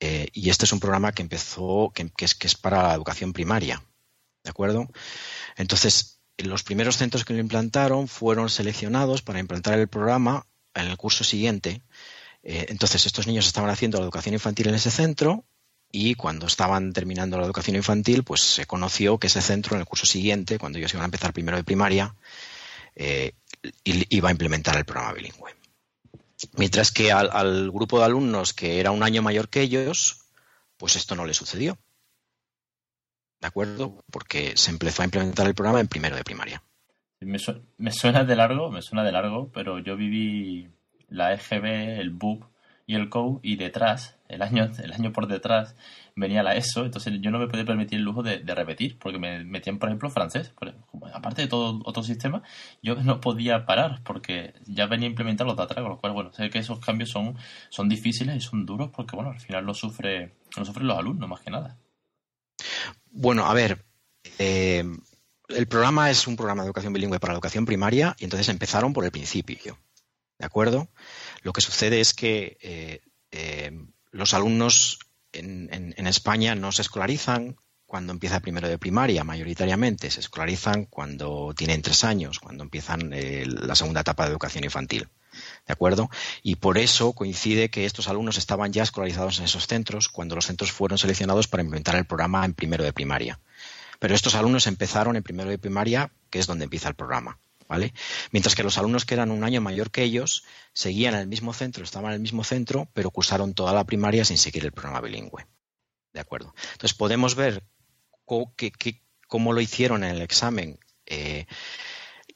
Eh, 0.00 0.28
y 0.32 0.50
este 0.50 0.64
es 0.64 0.72
un 0.72 0.78
programa 0.78 1.12
que 1.12 1.22
empezó, 1.22 1.92
que, 1.92 2.10
es, 2.18 2.34
que 2.34 2.46
es 2.46 2.54
para 2.54 2.88
la 2.88 2.94
educación 2.94 3.32
primaria. 3.32 3.82
¿De 4.44 4.50
acuerdo? 4.50 4.88
Entonces, 5.56 6.20
los 6.38 6.62
primeros 6.62 6.96
centros 6.96 7.24
que 7.24 7.34
lo 7.34 7.40
implantaron 7.40 8.06
fueron 8.06 8.50
seleccionados 8.50 9.22
para 9.22 9.40
implantar 9.40 9.78
el 9.78 9.88
programa 9.88 10.46
en 10.74 10.86
el 10.86 10.96
curso 10.96 11.24
siguiente 11.24 11.82
eh, 12.50 12.64
entonces, 12.70 13.04
estos 13.04 13.26
niños 13.26 13.46
estaban 13.46 13.68
haciendo 13.68 13.98
la 13.98 14.04
educación 14.04 14.32
infantil 14.32 14.68
en 14.68 14.74
ese 14.74 14.90
centro 14.90 15.44
y 15.92 16.14
cuando 16.14 16.46
estaban 16.46 16.94
terminando 16.94 17.36
la 17.36 17.44
educación 17.44 17.76
infantil, 17.76 18.24
pues 18.24 18.40
se 18.40 18.64
conoció 18.64 19.18
que 19.18 19.26
ese 19.26 19.42
centro 19.42 19.74
en 19.74 19.80
el 19.80 19.86
curso 19.86 20.06
siguiente, 20.06 20.58
cuando 20.58 20.78
ellos 20.78 20.94
iban 20.94 21.02
a 21.02 21.04
empezar 21.08 21.34
primero 21.34 21.58
de 21.58 21.64
primaria, 21.64 22.14
eh, 22.96 23.34
iba 23.84 24.30
a 24.30 24.32
implementar 24.32 24.78
el 24.78 24.86
programa 24.86 25.12
bilingüe. 25.12 25.54
Mientras 26.56 26.90
que 26.90 27.12
al, 27.12 27.70
grupo 27.70 27.98
de 27.98 28.06
alumnos 28.06 28.54
que 28.54 28.80
era 28.80 28.92
un 28.92 29.02
año 29.02 29.20
mayor 29.20 29.50
que 29.50 29.60
ellos, 29.60 30.22
pues 30.78 30.96
esto 30.96 31.14
no 31.16 31.26
le 31.26 31.34
sucedió. 31.34 31.76
¿De 33.42 33.46
acuerdo? 33.46 34.02
Porque 34.10 34.56
se 34.56 34.70
empezó 34.70 35.02
a 35.02 35.04
implementar 35.04 35.46
el 35.46 35.54
programa 35.54 35.80
en 35.80 35.88
primero 35.88 36.16
de 36.16 36.24
primaria. 36.24 36.62
Me, 37.20 37.36
me 37.76 37.92
suena 37.92 38.24
de 38.24 38.36
largo, 38.36 38.70
me 38.70 38.80
suena 38.80 39.04
de 39.04 39.12
largo, 39.12 39.50
pero 39.52 39.80
yo 39.80 39.98
viví 39.98 40.70
la 41.08 41.32
EGB, 41.34 42.00
el 42.00 42.10
BUP 42.10 42.44
y 42.86 42.94
el 42.94 43.10
COU 43.10 43.40
y 43.42 43.56
detrás, 43.56 44.16
el 44.28 44.42
año, 44.42 44.70
el 44.82 44.92
año 44.92 45.12
por 45.12 45.26
detrás, 45.26 45.74
venía 46.16 46.42
la 46.42 46.56
ESO, 46.56 46.84
entonces 46.84 47.14
yo 47.20 47.30
no 47.30 47.38
me 47.38 47.46
podía 47.46 47.64
permitir 47.64 47.98
el 47.98 48.04
lujo 48.04 48.22
de, 48.22 48.38
repetir, 48.54 48.98
porque 48.98 49.18
me 49.18 49.44
metían, 49.44 49.78
por 49.78 49.88
ejemplo, 49.88 50.10
francés, 50.10 50.52
aparte 51.12 51.42
de 51.42 51.48
todo 51.48 51.80
otro 51.84 52.02
sistema, 52.02 52.42
yo 52.82 52.96
no 52.96 53.20
podía 53.20 53.66
parar, 53.66 54.02
porque 54.04 54.54
ya 54.66 54.86
venía 54.86 55.06
implementado 55.06 55.48
los 55.48 55.56
de 55.56 55.62
atrás, 55.64 55.82
con 55.82 55.90
lo 55.90 55.98
cual, 55.98 56.12
bueno, 56.12 56.32
sé 56.32 56.50
que 56.50 56.58
esos 56.58 56.80
cambios 56.80 57.10
son, 57.10 57.36
son 57.68 57.88
difíciles 57.88 58.36
y 58.36 58.40
son 58.40 58.66
duros, 58.66 58.90
porque, 58.90 59.14
bueno, 59.14 59.30
al 59.30 59.40
final 59.40 59.64
lo, 59.64 59.74
sufre, 59.74 60.34
lo 60.56 60.64
sufren 60.64 60.86
los 60.86 60.98
alumnos, 60.98 61.28
más 61.28 61.40
que 61.40 61.50
nada. 61.50 61.76
Bueno, 63.10 63.46
a 63.46 63.54
ver, 63.54 63.84
eh, 64.38 64.84
el 65.48 65.66
programa 65.66 66.10
es 66.10 66.26
un 66.26 66.36
programa 66.36 66.62
de 66.62 66.66
educación 66.66 66.92
bilingüe 66.92 67.20
para 67.20 67.32
la 67.32 67.36
educación 67.36 67.64
primaria 67.64 68.16
y 68.18 68.24
entonces 68.24 68.48
empezaron 68.48 68.92
por 68.92 69.04
el 69.04 69.10
principio. 69.10 69.78
¿De 70.38 70.46
acuerdo? 70.46 70.88
Lo 71.42 71.52
que 71.52 71.60
sucede 71.60 72.00
es 72.00 72.14
que 72.14 72.56
eh, 72.60 73.00
eh, 73.30 73.72
los 74.10 74.34
alumnos 74.34 74.98
en, 75.32 76.06
España 76.06 76.54
no 76.54 76.72
se 76.72 76.82
escolarizan 76.82 77.56
cuando 77.86 78.12
empieza 78.12 78.40
primero 78.40 78.68
de 78.68 78.78
primaria, 78.78 79.24
mayoritariamente. 79.24 80.10
Se 80.10 80.20
escolarizan 80.20 80.84
cuando 80.86 81.54
tienen 81.56 81.82
tres 81.82 82.04
años, 82.04 82.38
cuando 82.38 82.64
empiezan 82.64 83.10
la 83.12 83.74
segunda 83.74 84.00
etapa 84.00 84.24
de 84.24 84.30
educación 84.30 84.64
infantil. 84.64 85.08
¿De 85.66 85.72
acuerdo? 85.72 86.10
Y 86.42 86.56
por 86.56 86.78
eso 86.78 87.12
coincide 87.12 87.70
que 87.70 87.84
estos 87.84 88.08
alumnos 88.08 88.38
estaban 88.38 88.72
ya 88.72 88.82
escolarizados 88.82 89.38
en 89.38 89.44
esos 89.44 89.66
centros 89.66 90.08
cuando 90.08 90.34
los 90.34 90.46
centros 90.46 90.72
fueron 90.72 90.98
seleccionados 90.98 91.48
para 91.48 91.62
implementar 91.62 91.96
el 91.96 92.06
programa 92.06 92.44
en 92.44 92.54
primero 92.54 92.84
de 92.84 92.92
primaria. 92.92 93.38
Pero 93.98 94.14
estos 94.14 94.34
alumnos 94.34 94.66
empezaron 94.66 95.16
en 95.16 95.22
primero 95.22 95.50
de 95.50 95.58
primaria, 95.58 96.10
que 96.30 96.38
es 96.38 96.46
donde 96.46 96.64
empieza 96.64 96.88
el 96.88 96.94
programa. 96.94 97.38
¿Vale? 97.68 97.92
Mientras 98.32 98.54
que 98.54 98.62
los 98.62 98.78
alumnos 98.78 99.04
que 99.04 99.14
eran 99.14 99.30
un 99.30 99.44
año 99.44 99.60
mayor 99.60 99.90
que 99.90 100.02
ellos 100.02 100.44
seguían 100.72 101.14
en 101.14 101.20
el 101.20 101.26
mismo 101.26 101.52
centro, 101.52 101.84
estaban 101.84 102.12
en 102.12 102.16
el 102.16 102.22
mismo 102.22 102.42
centro, 102.42 102.88
pero 102.94 103.10
cursaron 103.10 103.52
toda 103.52 103.74
la 103.74 103.84
primaria 103.84 104.24
sin 104.24 104.38
seguir 104.38 104.64
el 104.64 104.72
programa 104.72 105.02
bilingüe. 105.02 105.46
¿De 106.14 106.20
acuerdo? 106.20 106.54
Entonces 106.72 106.96
podemos 106.96 107.34
ver 107.34 107.62
cómo 108.24 109.52
lo 109.52 109.60
hicieron 109.60 110.02
en 110.02 110.16
el 110.16 110.22
examen 110.22 110.78
eh, 111.04 111.46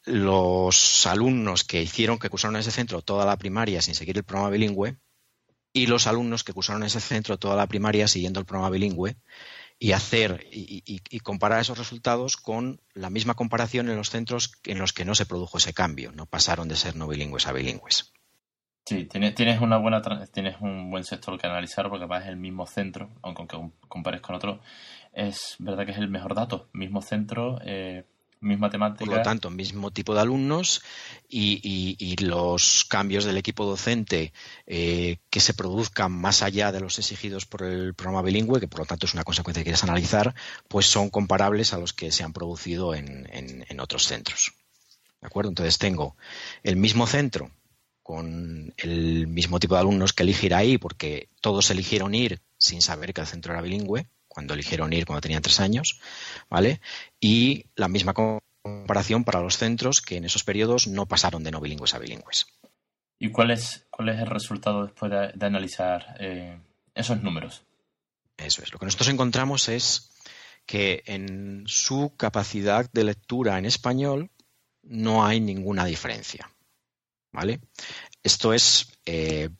los 0.04 1.06
alumnos 1.06 1.64
que 1.64 1.82
hicieron, 1.82 2.18
que 2.18 2.28
cursaron 2.28 2.56
en 2.56 2.60
ese 2.60 2.70
centro 2.70 3.02
toda 3.02 3.24
la 3.24 3.36
primaria 3.36 3.80
sin 3.80 3.94
seguir 3.94 4.16
el 4.18 4.24
programa 4.24 4.50
bilingüe 4.50 4.98
y 5.72 5.86
los 5.86 6.06
alumnos 6.06 6.44
que 6.44 6.52
cursaron 6.52 6.82
en 6.82 6.88
ese 6.88 7.00
centro 7.00 7.38
toda 7.38 7.56
la 7.56 7.66
primaria 7.66 8.08
siguiendo 8.08 8.40
el 8.40 8.46
programa 8.46 8.70
bilingüe 8.70 9.16
y 9.82 9.90
hacer 9.94 10.46
y, 10.52 11.18
comparar 11.20 11.58
esos 11.58 11.76
resultados 11.76 12.36
con 12.36 12.80
la 12.94 13.10
misma 13.10 13.34
comparación 13.34 13.88
en 13.88 13.96
los 13.96 14.10
centros 14.10 14.52
en 14.62 14.78
los 14.78 14.92
que 14.92 15.04
no 15.04 15.16
se 15.16 15.26
produjo 15.26 15.58
ese 15.58 15.74
cambio, 15.74 16.12
no 16.12 16.26
pasaron 16.26 16.68
de 16.68 16.76
ser 16.76 16.94
no 16.94 17.08
bilingües 17.08 17.48
a 17.48 17.52
bilingües. 17.52 18.12
Sí, 18.86 19.06
tienes, 19.06 19.34
tienes 19.34 19.60
una 19.60 19.78
buena 19.78 20.00
tienes 20.32 20.60
un 20.60 20.88
buen 20.88 21.02
sector 21.02 21.36
que 21.36 21.48
analizar 21.48 21.88
porque 21.88 22.06
vas 22.06 22.28
el 22.28 22.36
mismo 22.36 22.64
centro, 22.64 23.10
aunque 23.22 23.58
compares 23.88 24.20
con 24.20 24.36
otro, 24.36 24.60
es 25.12 25.56
verdad 25.58 25.84
que 25.84 25.90
es 25.90 25.98
el 25.98 26.08
mejor 26.08 26.36
dato, 26.36 26.68
mismo 26.72 27.02
centro, 27.02 27.58
eh, 27.64 28.04
misma 28.42 28.70
temática. 28.70 29.04
Por 29.04 29.16
lo 29.16 29.22
tanto, 29.22 29.50
mismo 29.50 29.90
tipo 29.90 30.14
de 30.14 30.20
alumnos 30.20 30.82
y, 31.28 32.16
los 32.20 32.84
cambios 32.84 33.24
del 33.24 33.36
equipo 33.36 33.64
docente 33.64 34.32
eh, 34.66 35.16
que 35.30 35.40
se 35.40 35.54
produzcan 35.54 36.12
más 36.12 36.42
allá 36.42 36.70
de 36.70 36.80
los 36.80 36.98
exigidos 36.98 37.46
por 37.46 37.62
el 37.62 37.94
programa 37.94 38.22
bilingüe, 38.22 38.60
que 38.60 38.68
por 38.68 38.80
lo 38.80 38.86
tanto 38.86 39.06
es 39.06 39.14
una 39.14 39.24
consecuencia 39.24 39.60
que 39.60 39.64
quieres 39.64 39.84
analizar, 39.84 40.34
pues 40.68 40.86
son 40.86 41.10
comparables 41.10 41.72
a 41.72 41.78
los 41.78 41.92
que 41.92 42.12
se 42.12 42.22
han 42.22 42.32
producido 42.32 42.94
en, 42.94 43.26
en 43.32 43.80
otros 43.80 44.04
centros. 44.04 44.52
¿De 45.20 45.26
acuerdo? 45.26 45.50
Entonces 45.50 45.78
tengo 45.78 46.16
el 46.62 46.76
mismo 46.76 47.06
centro 47.06 47.50
con 48.02 48.74
el 48.78 49.26
mismo 49.28 49.60
tipo 49.60 49.74
de 49.74 49.80
alumnos 49.80 50.12
que 50.12 50.24
elegir 50.24 50.54
ahí, 50.54 50.78
porque 50.78 51.28
todos 51.40 51.70
eligieron 51.70 52.14
ir 52.14 52.40
sin 52.58 52.82
saber 52.82 53.14
que 53.14 53.20
el 53.20 53.26
centro 53.26 53.52
era 53.52 53.62
bilingüe, 53.62 54.06
cuando 54.32 54.54
eligieron 54.54 54.92
ir 54.94 55.04
cuando 55.04 55.20
tenían 55.20 55.42
tres 55.42 55.60
años, 55.60 56.00
¿vale? 56.48 56.80
Y 57.20 57.66
la 57.76 57.88
misma 57.88 58.14
comparación 58.14 59.24
para 59.24 59.42
los 59.42 59.58
centros 59.58 60.00
que 60.00 60.16
en 60.16 60.24
esos 60.24 60.42
periodos 60.42 60.86
no 60.86 61.04
pasaron 61.06 61.44
de 61.44 61.50
no 61.50 61.60
bilingües 61.60 61.92
a 61.92 61.98
bilingües. 61.98 62.46
¿Y 63.18 63.30
cuál 63.30 63.50
es, 63.50 63.86
cuál 63.90 64.08
es 64.08 64.18
el 64.18 64.26
resultado 64.26 64.86
después 64.86 65.12
de, 65.12 65.46
analizar 65.46 66.16
eh, 66.18 66.58
esos 66.94 67.22
números? 67.22 67.62
Eso 68.38 68.62
es. 68.62 68.72
Lo 68.72 68.78
que 68.78 68.86
nosotros 68.86 69.10
encontramos 69.10 69.68
es 69.68 70.10
que 70.64 71.02
en 71.04 71.64
su 71.66 72.14
capacidad 72.16 72.90
de 72.90 73.04
lectura 73.04 73.58
en 73.58 73.66
español 73.66 74.30
no 74.82 75.26
hay 75.26 75.40
ninguna 75.40 75.84
diferencia. 75.84 76.50
¿Vale? 77.32 77.60
Esto 78.22 78.54
es 78.54 78.98
eh, 79.04 79.50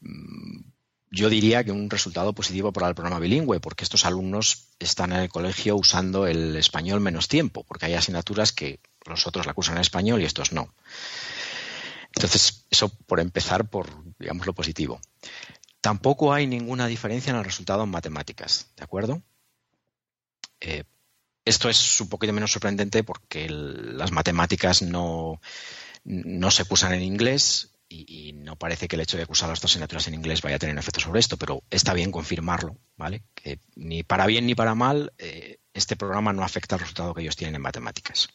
yo 1.13 1.29
diría 1.29 1.63
que 1.63 1.73
un 1.73 1.91
resultado 1.91 2.33
positivo 2.33 2.73
para 2.73 2.89
el 2.89 2.95
programa 2.95 3.21
bilingüe, 3.21 3.61
porque 3.61 3.85
estos 3.85 4.07
alumnos 4.07 4.69
están 4.79 5.13
en 5.13 5.21
el 5.21 5.29
colegio 5.29 5.77
usando 5.77 6.27
el 6.27 6.57
español 6.57 7.01
menos 7.01 7.29
tiempo, 7.29 7.65
porque 7.65 7.85
hay 7.85 7.95
asignaturas 7.95 8.53
que 8.53 8.81
los 9.05 9.27
otros 9.27 9.45
la 9.45 9.53
cursan 9.53 9.77
en 9.77 9.83
español 9.83 10.23
y 10.23 10.25
estos 10.25 10.53
no. 10.53 10.75
Entonces, 12.15 12.65
eso 12.71 12.89
por 12.89 13.21
empezar 13.21 13.69
por, 13.69 13.89
digamos, 14.19 14.47
lo 14.47 14.55
positivo. 14.55 15.01
Tampoco 15.83 16.33
hay 16.33 16.47
ninguna 16.47 16.87
diferencia 16.87 17.31
en 17.31 17.37
el 17.37 17.45
resultado 17.45 17.85
en 17.85 17.91
matemáticas, 17.91 18.69
¿de 18.77 18.85
acuerdo? 18.85 19.23
Eh, 20.61 20.85
esto 21.45 21.69
es 21.69 22.01
un 22.01 22.09
poquito 22.09 22.33
menos 22.33 22.53
sorprendente 22.53 23.05
porque 23.05 23.49
las 23.51 24.13
matemáticas 24.13 24.81
no, 24.81 25.41
no 26.05 26.51
se 26.51 26.65
cursan 26.65 26.95
en 26.95 27.03
inglés 27.03 27.72
y, 27.93 28.33
no 28.33 28.57
parece 28.57 28.89
que 28.89 28.97
el 28.97 29.03
hecho 29.03 29.17
de 29.17 29.27
cursar 29.27 29.49
las 29.49 29.61
dos 29.61 29.71
asignaturas 29.71 30.09
en 30.09 30.15
inglés 30.15 30.43
vaya 30.43 30.57
a 30.57 30.59
tener 30.59 30.77
efecto 30.77 31.01
sobre 31.01 31.21
esto, 31.21 31.37
pero 31.37 31.63
está 31.71 31.95
bien 31.95 32.11
confirmarlo, 32.11 32.77
¿vale? 32.97 33.23
Que 33.35 33.61
ni 33.77 34.03
para 34.03 34.27
bien 34.27 34.47
ni 34.47 34.55
para 34.55 34.75
mal 34.75 35.13
eh, 35.19 35.59
este 35.75 35.97
programa 35.97 36.33
no 36.33 36.43
afecta 36.43 36.75
al 36.75 36.81
resultado 36.81 37.15
que 37.15 37.23
ellos 37.23 37.37
tienen 37.37 37.57
en 37.57 37.63
matemáticas. 37.63 38.29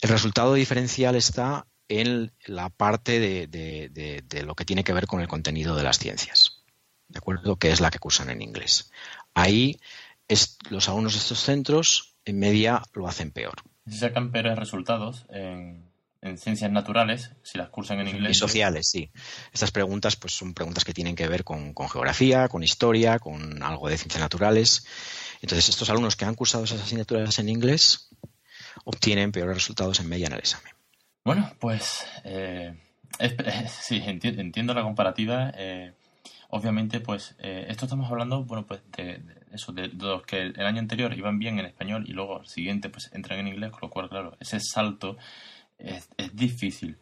El 0.00 0.10
resultado 0.10 0.54
diferencial 0.54 1.16
está 1.16 1.66
en 1.88 2.32
la 2.46 2.70
parte 2.70 3.18
de, 3.18 4.44
lo 4.44 4.54
que 4.54 4.64
tiene 4.64 4.84
que 4.84 4.92
ver 4.92 5.06
con 5.06 5.20
el 5.20 5.28
contenido 5.28 5.74
de 5.74 5.82
las 5.82 5.98
ciencias, 5.98 6.62
¿de 7.08 7.18
acuerdo? 7.18 7.56
Que 7.56 7.70
es 7.72 7.80
la 7.80 7.90
que 7.90 7.98
cursan 7.98 8.30
en 8.30 8.42
inglés. 8.42 8.90
Ahí 9.34 9.78
los 10.70 10.88
alumnos 10.88 11.14
de 11.14 11.18
estos 11.18 11.40
centros 11.40 12.14
en 12.24 12.38
media 12.38 12.82
lo 12.92 13.08
hacen 13.08 13.32
peor. 13.32 13.62
Si 13.88 13.98
sacan 13.98 14.30
peores 14.30 14.56
resultados 14.56 15.26
en 15.30 15.89
en 16.22 16.36
ciencias 16.36 16.70
naturales, 16.70 17.30
si 17.42 17.56
las 17.56 17.70
cursan 17.70 18.00
en 18.00 18.08
inglés. 18.08 18.32
Y 18.32 18.34
sociales, 18.34 18.88
sí. 18.90 19.10
Estas 19.52 19.70
preguntas 19.70 20.16
pues 20.16 20.34
son 20.34 20.52
preguntas 20.52 20.84
que 20.84 20.92
tienen 20.92 21.16
que 21.16 21.28
ver 21.28 21.44
con, 21.44 21.74
geografía, 21.74 22.48
con 22.48 22.62
historia, 22.62 23.18
con 23.18 23.62
algo 23.62 23.88
de 23.88 23.96
ciencias 23.96 24.20
naturales. 24.20 24.86
Entonces, 25.40 25.68
estos 25.70 25.88
alumnos 25.88 26.16
que 26.16 26.26
han 26.26 26.34
cursado 26.34 26.64
esas 26.64 26.82
asignaturas 26.82 27.38
en 27.38 27.48
inglés 27.48 28.10
obtienen 28.84 29.32
peores 29.32 29.54
resultados 29.54 30.00
en 30.00 30.08
media 30.08 30.26
en 30.26 30.34
el 30.34 30.40
examen. 30.40 30.72
Bueno, 31.24 31.50
pues 31.58 32.06
eh, 32.24 32.74
sí, 33.68 34.02
entiendo, 34.04 34.74
la 34.74 34.82
comparativa. 34.82 35.52
Eh, 35.56 35.92
obviamente, 36.50 37.00
pues 37.00 37.34
eh, 37.38 37.66
esto 37.68 37.86
estamos 37.86 38.10
hablando, 38.10 38.44
bueno, 38.44 38.66
pues 38.66 38.82
de, 38.96 39.22
eso, 39.52 39.72
de, 39.72 39.88
los 39.88 40.22
que 40.24 40.42
el, 40.42 40.66
año 40.66 40.80
anterior 40.80 41.16
iban 41.16 41.38
bien 41.38 41.58
en 41.58 41.66
español 41.66 42.04
y 42.06 42.12
luego 42.12 42.40
el 42.40 42.46
siguiente 42.46 42.90
pues 42.90 43.10
entran 43.14 43.38
en 43.38 43.48
inglés, 43.48 43.70
con 43.70 43.80
lo 43.82 43.90
cual, 43.90 44.08
claro, 44.10 44.36
ese 44.40 44.60
salto 44.60 45.16
es, 45.84 46.08
difícil. 46.34 46.96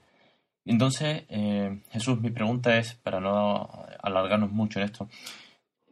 Entonces, 0.64 1.24
eh, 1.28 1.80
Jesús, 1.90 2.20
mi 2.20 2.30
pregunta 2.30 2.76
es, 2.76 2.94
para 2.94 3.20
no 3.20 3.86
alargarnos 4.02 4.50
mucho 4.50 4.78
en 4.78 4.86
esto, 4.86 5.08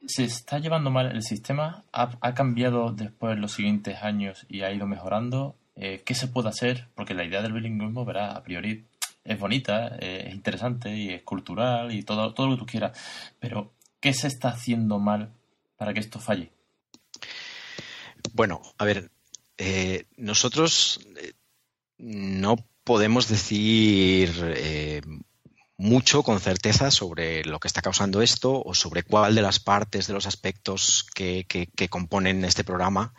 ¿se 0.07 0.25
está 0.25 0.59
llevando 0.59 0.91
mal 0.91 1.11
el 1.13 1.23
sistema? 1.23 1.85
¿Ha, 1.93 2.35
cambiado 2.35 2.93
después 2.93 3.39
los 3.39 3.53
siguientes 3.53 4.03
años 4.03 4.47
y 4.49 4.63
ha 4.63 4.73
ido 4.73 4.87
mejorando? 4.87 5.57
Eh, 5.77 6.03
¿Qué 6.05 6.15
se 6.15 6.29
puede 6.29 6.49
hacer? 6.49 6.89
Porque 6.95 7.15
la 7.15 7.25
idea 7.25 7.43
del 7.43 7.53
bilingüismo, 7.53 8.05
verá, 8.05 8.33
a 8.33 8.43
priori 8.43 8.85
es 9.25 9.39
bonita, 9.39 9.97
eh, 9.99 10.25
es 10.29 10.35
interesante 10.35 10.95
y 10.95 11.11
es 11.11 11.23
cultural 11.23 11.93
y 11.93 12.03
todo, 12.03 12.33
todo 12.35 12.49
lo 12.49 12.55
que 12.55 12.61
tú 12.61 12.67
quieras. 12.67 12.99
Pero, 13.39 13.73
¿qué 14.01 14.13
se 14.13 14.29
está 14.29 14.51
haciendo 14.51 14.99
mal 14.99 15.33
para 15.77 15.93
que 15.95 16.01
esto 16.01 16.21
falle? 16.21 16.53
Bueno, 18.35 18.61
a 18.77 18.85
ver, 18.85 19.11
nosotros 20.19 21.01
no 21.99 22.57
podemos 22.87 23.27
decir 23.27 24.33
eh, 24.57 25.03
mucho 25.77 26.23
con 26.23 26.39
certeza 26.39 26.93
sobre 26.93 27.45
lo 27.45 27.59
que 27.59 27.67
está 27.67 27.83
causando 27.83 28.23
esto 28.23 28.63
o 28.65 28.75
sobre 28.75 29.03
cuál 29.03 29.35
de 29.35 29.43
las 29.43 29.59
partes 29.59 30.07
de 30.07 30.13
los 30.13 30.27
aspectos 30.27 31.05
que, 31.13 31.45
componen 31.91 32.45
este 32.45 32.63
programa 32.63 33.13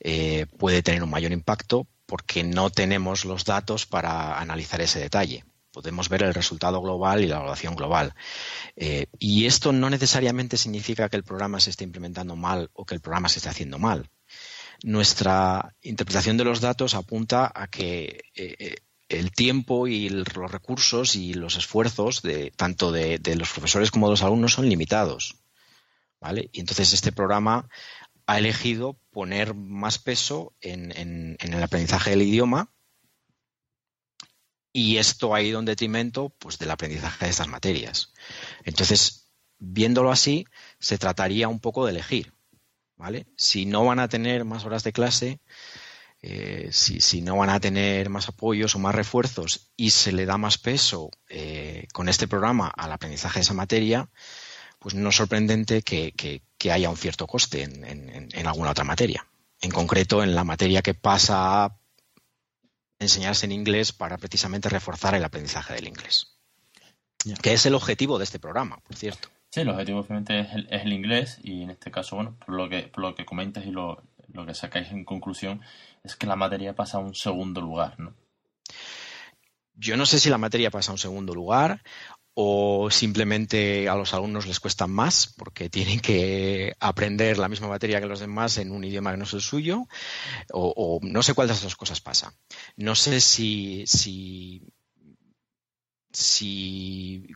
eh, 0.00 0.46
puede 0.58 0.82
tener 0.82 1.02
un 1.02 1.10
mayor 1.10 1.30
impacto 1.30 1.86
porque 2.06 2.42
no 2.42 2.70
tenemos 2.70 3.26
los 3.26 3.44
datos 3.44 3.84
para 3.84 4.38
analizar 4.40 4.80
ese 4.80 4.98
detalle. 4.98 5.44
Podemos 5.72 6.08
ver 6.08 6.22
el 6.22 6.32
resultado 6.32 6.80
global 6.80 7.22
y 7.22 7.26
la 7.26 7.36
evaluación 7.36 7.76
global. 7.76 8.14
Eh, 8.76 9.06
y 9.18 9.44
esto 9.44 9.72
no 9.72 9.90
necesariamente 9.90 10.56
significa 10.56 11.10
que 11.10 11.16
el 11.16 11.24
programa 11.24 11.60
se 11.60 11.68
esté 11.68 11.84
implementando 11.84 12.34
mal 12.34 12.70
o 12.72 12.86
que 12.86 12.94
el 12.94 13.02
programa 13.02 13.28
se 13.28 13.40
esté 13.40 13.50
haciendo 13.50 13.78
mal. 13.78 14.08
Nuestra 14.82 15.74
interpretación 15.82 16.38
de 16.38 16.44
los 16.44 16.62
datos 16.62 16.94
apunta 16.94 17.52
a 17.54 17.68
que 17.68 18.24
el 19.12 19.30
tiempo 19.30 19.86
y 19.86 20.08
los 20.08 20.50
recursos 20.50 21.16
y 21.16 21.34
los 21.34 21.56
esfuerzos 21.56 22.22
de 22.22 22.50
tanto 22.50 22.90
de, 22.92 23.20
los 23.36 23.50
profesores 23.50 23.90
como 23.90 24.06
de 24.06 24.12
los 24.12 24.22
alumnos 24.22 24.54
son 24.54 24.68
limitados. 24.68 25.36
¿Vale? 26.20 26.48
Y 26.52 26.60
entonces 26.60 26.92
este 26.92 27.12
programa 27.12 27.68
ha 28.26 28.38
elegido 28.38 28.96
poner 29.10 29.54
más 29.54 29.98
peso 29.98 30.54
en, 30.60 31.36
el 31.38 31.62
aprendizaje 31.62 32.10
del 32.10 32.22
idioma 32.22 32.72
y 34.72 34.96
esto 34.96 35.34
ha 35.34 35.42
ido 35.42 35.58
en 35.58 35.66
detrimento 35.66 36.30
pues, 36.38 36.58
del 36.58 36.70
aprendizaje 36.70 37.24
de 37.26 37.30
estas 37.30 37.48
materias. 37.48 38.12
Entonces, 38.64 39.28
viéndolo 39.58 40.10
así, 40.10 40.46
se 40.78 40.96
trataría 40.96 41.48
un 41.48 41.60
poco 41.60 41.84
de 41.84 41.92
elegir. 41.92 42.32
¿vale? 42.96 43.26
Si 43.36 43.66
no 43.66 43.84
van 43.84 43.98
a 43.98 44.08
tener 44.08 44.44
más 44.44 44.64
horas 44.64 44.84
de 44.84 44.92
clase, 44.92 45.40
eh, 46.24 46.68
si, 46.70 47.20
no 47.20 47.36
van 47.36 47.50
a 47.50 47.58
tener 47.58 48.08
más 48.08 48.28
apoyos 48.28 48.76
o 48.76 48.78
más 48.78 48.94
refuerzos 48.94 49.72
y 49.76 49.90
se 49.90 50.12
le 50.12 50.24
da 50.24 50.38
más 50.38 50.56
peso 50.56 51.10
eh, 51.28 51.88
con 51.92 52.08
este 52.08 52.28
programa 52.28 52.68
al 52.68 52.92
aprendizaje 52.92 53.40
de 53.40 53.42
esa 53.42 53.54
materia, 53.54 54.08
pues 54.78 54.94
no 54.94 55.08
es 55.08 55.16
sorprendente 55.16 55.82
que, 55.82 56.42
haya 56.70 56.90
un 56.90 56.96
cierto 56.96 57.26
coste 57.26 57.64
en, 57.64 58.46
alguna 58.46 58.70
otra 58.70 58.84
materia. 58.84 59.26
En 59.60 59.72
concreto, 59.72 60.22
en 60.22 60.36
la 60.36 60.44
materia 60.44 60.80
que 60.80 60.94
pasa 60.94 61.64
a 61.64 61.76
enseñarse 63.00 63.46
en 63.46 63.52
inglés 63.52 63.92
para 63.92 64.16
precisamente 64.16 64.68
reforzar 64.68 65.16
el 65.16 65.24
aprendizaje 65.24 65.74
del 65.74 65.88
inglés. 65.88 66.38
Que 67.42 67.52
es 67.52 67.66
el 67.66 67.74
objetivo 67.74 68.18
de 68.18 68.24
este 68.24 68.38
programa, 68.38 68.78
por 68.78 68.96
cierto. 68.96 69.28
Sí, 69.50 69.60
el 69.60 69.68
objetivo 69.68 70.00
obviamente 70.00 70.40
es 70.40 70.48
el, 70.70 70.92
inglés 70.94 71.38
y 71.42 71.62
en 71.62 71.70
este 71.70 71.90
caso, 71.90 72.16
bueno, 72.16 72.36
por 72.44 72.54
lo 72.54 72.70
que, 72.70 72.84
por 72.84 73.02
lo 73.02 73.14
que 73.14 73.26
comentas 73.26 73.66
y 73.66 73.70
lo, 73.70 74.02
lo 74.32 74.46
que 74.46 74.54
sacáis 74.54 74.90
en 74.90 75.04
conclusión, 75.04 75.60
es 76.02 76.16
que 76.16 76.26
la 76.26 76.36
materia 76.36 76.74
pasa 76.74 76.98
a 76.98 77.00
un 77.00 77.14
segundo 77.14 77.60
lugar, 77.60 77.98
¿no? 77.98 78.14
Yo 79.74 79.96
no 79.96 80.06
sé 80.06 80.20
si 80.20 80.28
la 80.28 80.38
materia 80.38 80.70
pasa 80.70 80.90
a 80.90 80.94
un 80.94 80.98
segundo 80.98 81.34
lugar 81.34 81.82
o 82.34 82.90
simplemente 82.90 83.88
a 83.88 83.94
los 83.94 84.14
alumnos 84.14 84.46
les 84.46 84.60
cuesta 84.60 84.86
más 84.86 85.34
porque 85.36 85.68
tienen 85.68 86.00
que 86.00 86.74
aprender 86.80 87.38
la 87.38 87.48
misma 87.48 87.68
materia 87.68 88.00
que 88.00 88.06
los 88.06 88.20
demás 88.20 88.56
en 88.58 88.72
un 88.72 88.84
idioma 88.84 89.10
que 89.10 89.18
no 89.18 89.24
es 89.24 89.34
el 89.34 89.42
suyo, 89.42 89.86
o, 90.52 90.98
no 91.02 91.22
sé 91.22 91.34
cuál 91.34 91.48
de 91.48 91.54
esas 91.54 91.64
dos 91.64 91.76
cosas 91.76 92.00
pasa. 92.00 92.34
No 92.76 92.94
sé 92.94 93.20
si, 93.20 93.84
si, 93.86 94.62
si 96.10 97.26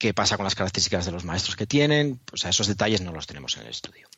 qué 0.00 0.14
pasa 0.14 0.38
con 0.38 0.44
las 0.44 0.54
características 0.54 1.04
de 1.04 1.12
los 1.12 1.26
maestros 1.26 1.56
que 1.56 1.66
tienen, 1.66 2.18
pues 2.24 2.46
a 2.46 2.48
esos 2.48 2.66
detalles 2.66 3.02
no 3.02 3.12
los 3.12 3.26
tenemos 3.26 3.54
en 3.58 3.64
el 3.64 3.68
estudio. 3.68 4.08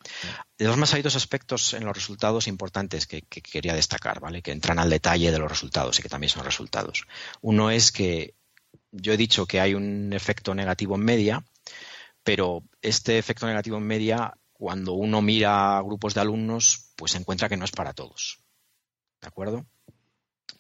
De 0.56 0.64
todas 0.64 0.78
más 0.78 0.94
hay 0.94 1.02
dos 1.02 1.16
aspectos 1.16 1.74
en 1.74 1.84
los 1.84 1.92
resultados 1.92 2.46
importantes 2.46 3.08
que, 3.08 3.22
que, 3.22 3.42
quería 3.42 3.74
destacar, 3.74 4.20
¿vale? 4.20 4.42
Que 4.42 4.52
entran 4.52 4.78
al 4.78 4.88
detalle 4.88 5.32
de 5.32 5.38
los 5.40 5.50
resultados 5.50 5.98
y 5.98 6.02
que 6.02 6.08
también 6.08 6.30
son 6.30 6.44
resultados. 6.44 7.04
Uno 7.40 7.68
es 7.72 7.90
que 7.90 8.36
yo 8.92 9.12
he 9.12 9.16
dicho 9.16 9.44
que 9.44 9.60
hay 9.60 9.74
un 9.74 10.12
efecto 10.12 10.54
negativo 10.54 10.94
en 10.94 11.04
media, 11.04 11.44
pero 12.22 12.62
este 12.80 13.18
efecto 13.18 13.48
negativo 13.48 13.78
en 13.78 13.86
media, 13.86 14.34
cuando 14.52 14.92
uno 14.92 15.20
mira 15.20 15.82
grupos 15.82 16.14
de 16.14 16.20
alumnos, 16.20 16.92
pues 16.94 17.10
se 17.10 17.18
encuentra 17.18 17.48
que 17.48 17.56
no 17.56 17.64
es 17.64 17.72
para 17.72 17.92
todos. 17.92 18.38
¿De 19.20 19.26
acuerdo? 19.26 19.66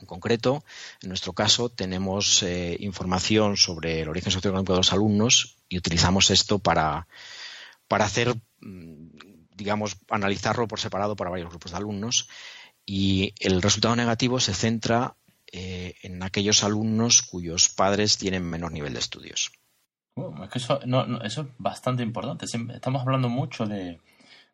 En 0.00 0.06
concreto, 0.06 0.64
en 1.02 1.08
nuestro 1.08 1.32
caso, 1.32 1.68
tenemos 1.68 2.42
eh, 2.42 2.76
información 2.80 3.56
sobre 3.56 4.00
el 4.00 4.08
origen 4.08 4.32
socioeconómico 4.32 4.72
de 4.72 4.78
los 4.78 4.92
alumnos 4.92 5.56
y 5.68 5.78
utilizamos 5.78 6.30
esto 6.30 6.58
para, 6.58 7.06
para 7.88 8.04
hacer, 8.04 8.34
mm, 8.60 9.08
digamos, 9.54 9.96
analizarlo 10.08 10.68
por 10.68 10.80
separado 10.80 11.16
para 11.16 11.30
varios 11.30 11.50
grupos 11.50 11.72
de 11.72 11.76
alumnos. 11.78 12.28
Y 12.84 13.34
el 13.38 13.62
resultado 13.62 13.94
negativo 13.94 14.40
se 14.40 14.54
centra 14.54 15.14
eh, 15.52 15.94
en 16.02 16.22
aquellos 16.22 16.64
alumnos 16.64 17.22
cuyos 17.22 17.68
padres 17.68 18.18
tienen 18.18 18.48
menor 18.48 18.72
nivel 18.72 18.94
de 18.94 18.98
estudios. 18.98 19.52
es 20.16 20.50
que 20.50 20.58
eso 20.58 20.80
es 20.82 21.46
bastante 21.58 22.02
importante. 22.02 22.46
estamos 22.46 23.02
hablando 23.02 23.28
mucho 23.28 23.66
de, 23.66 24.00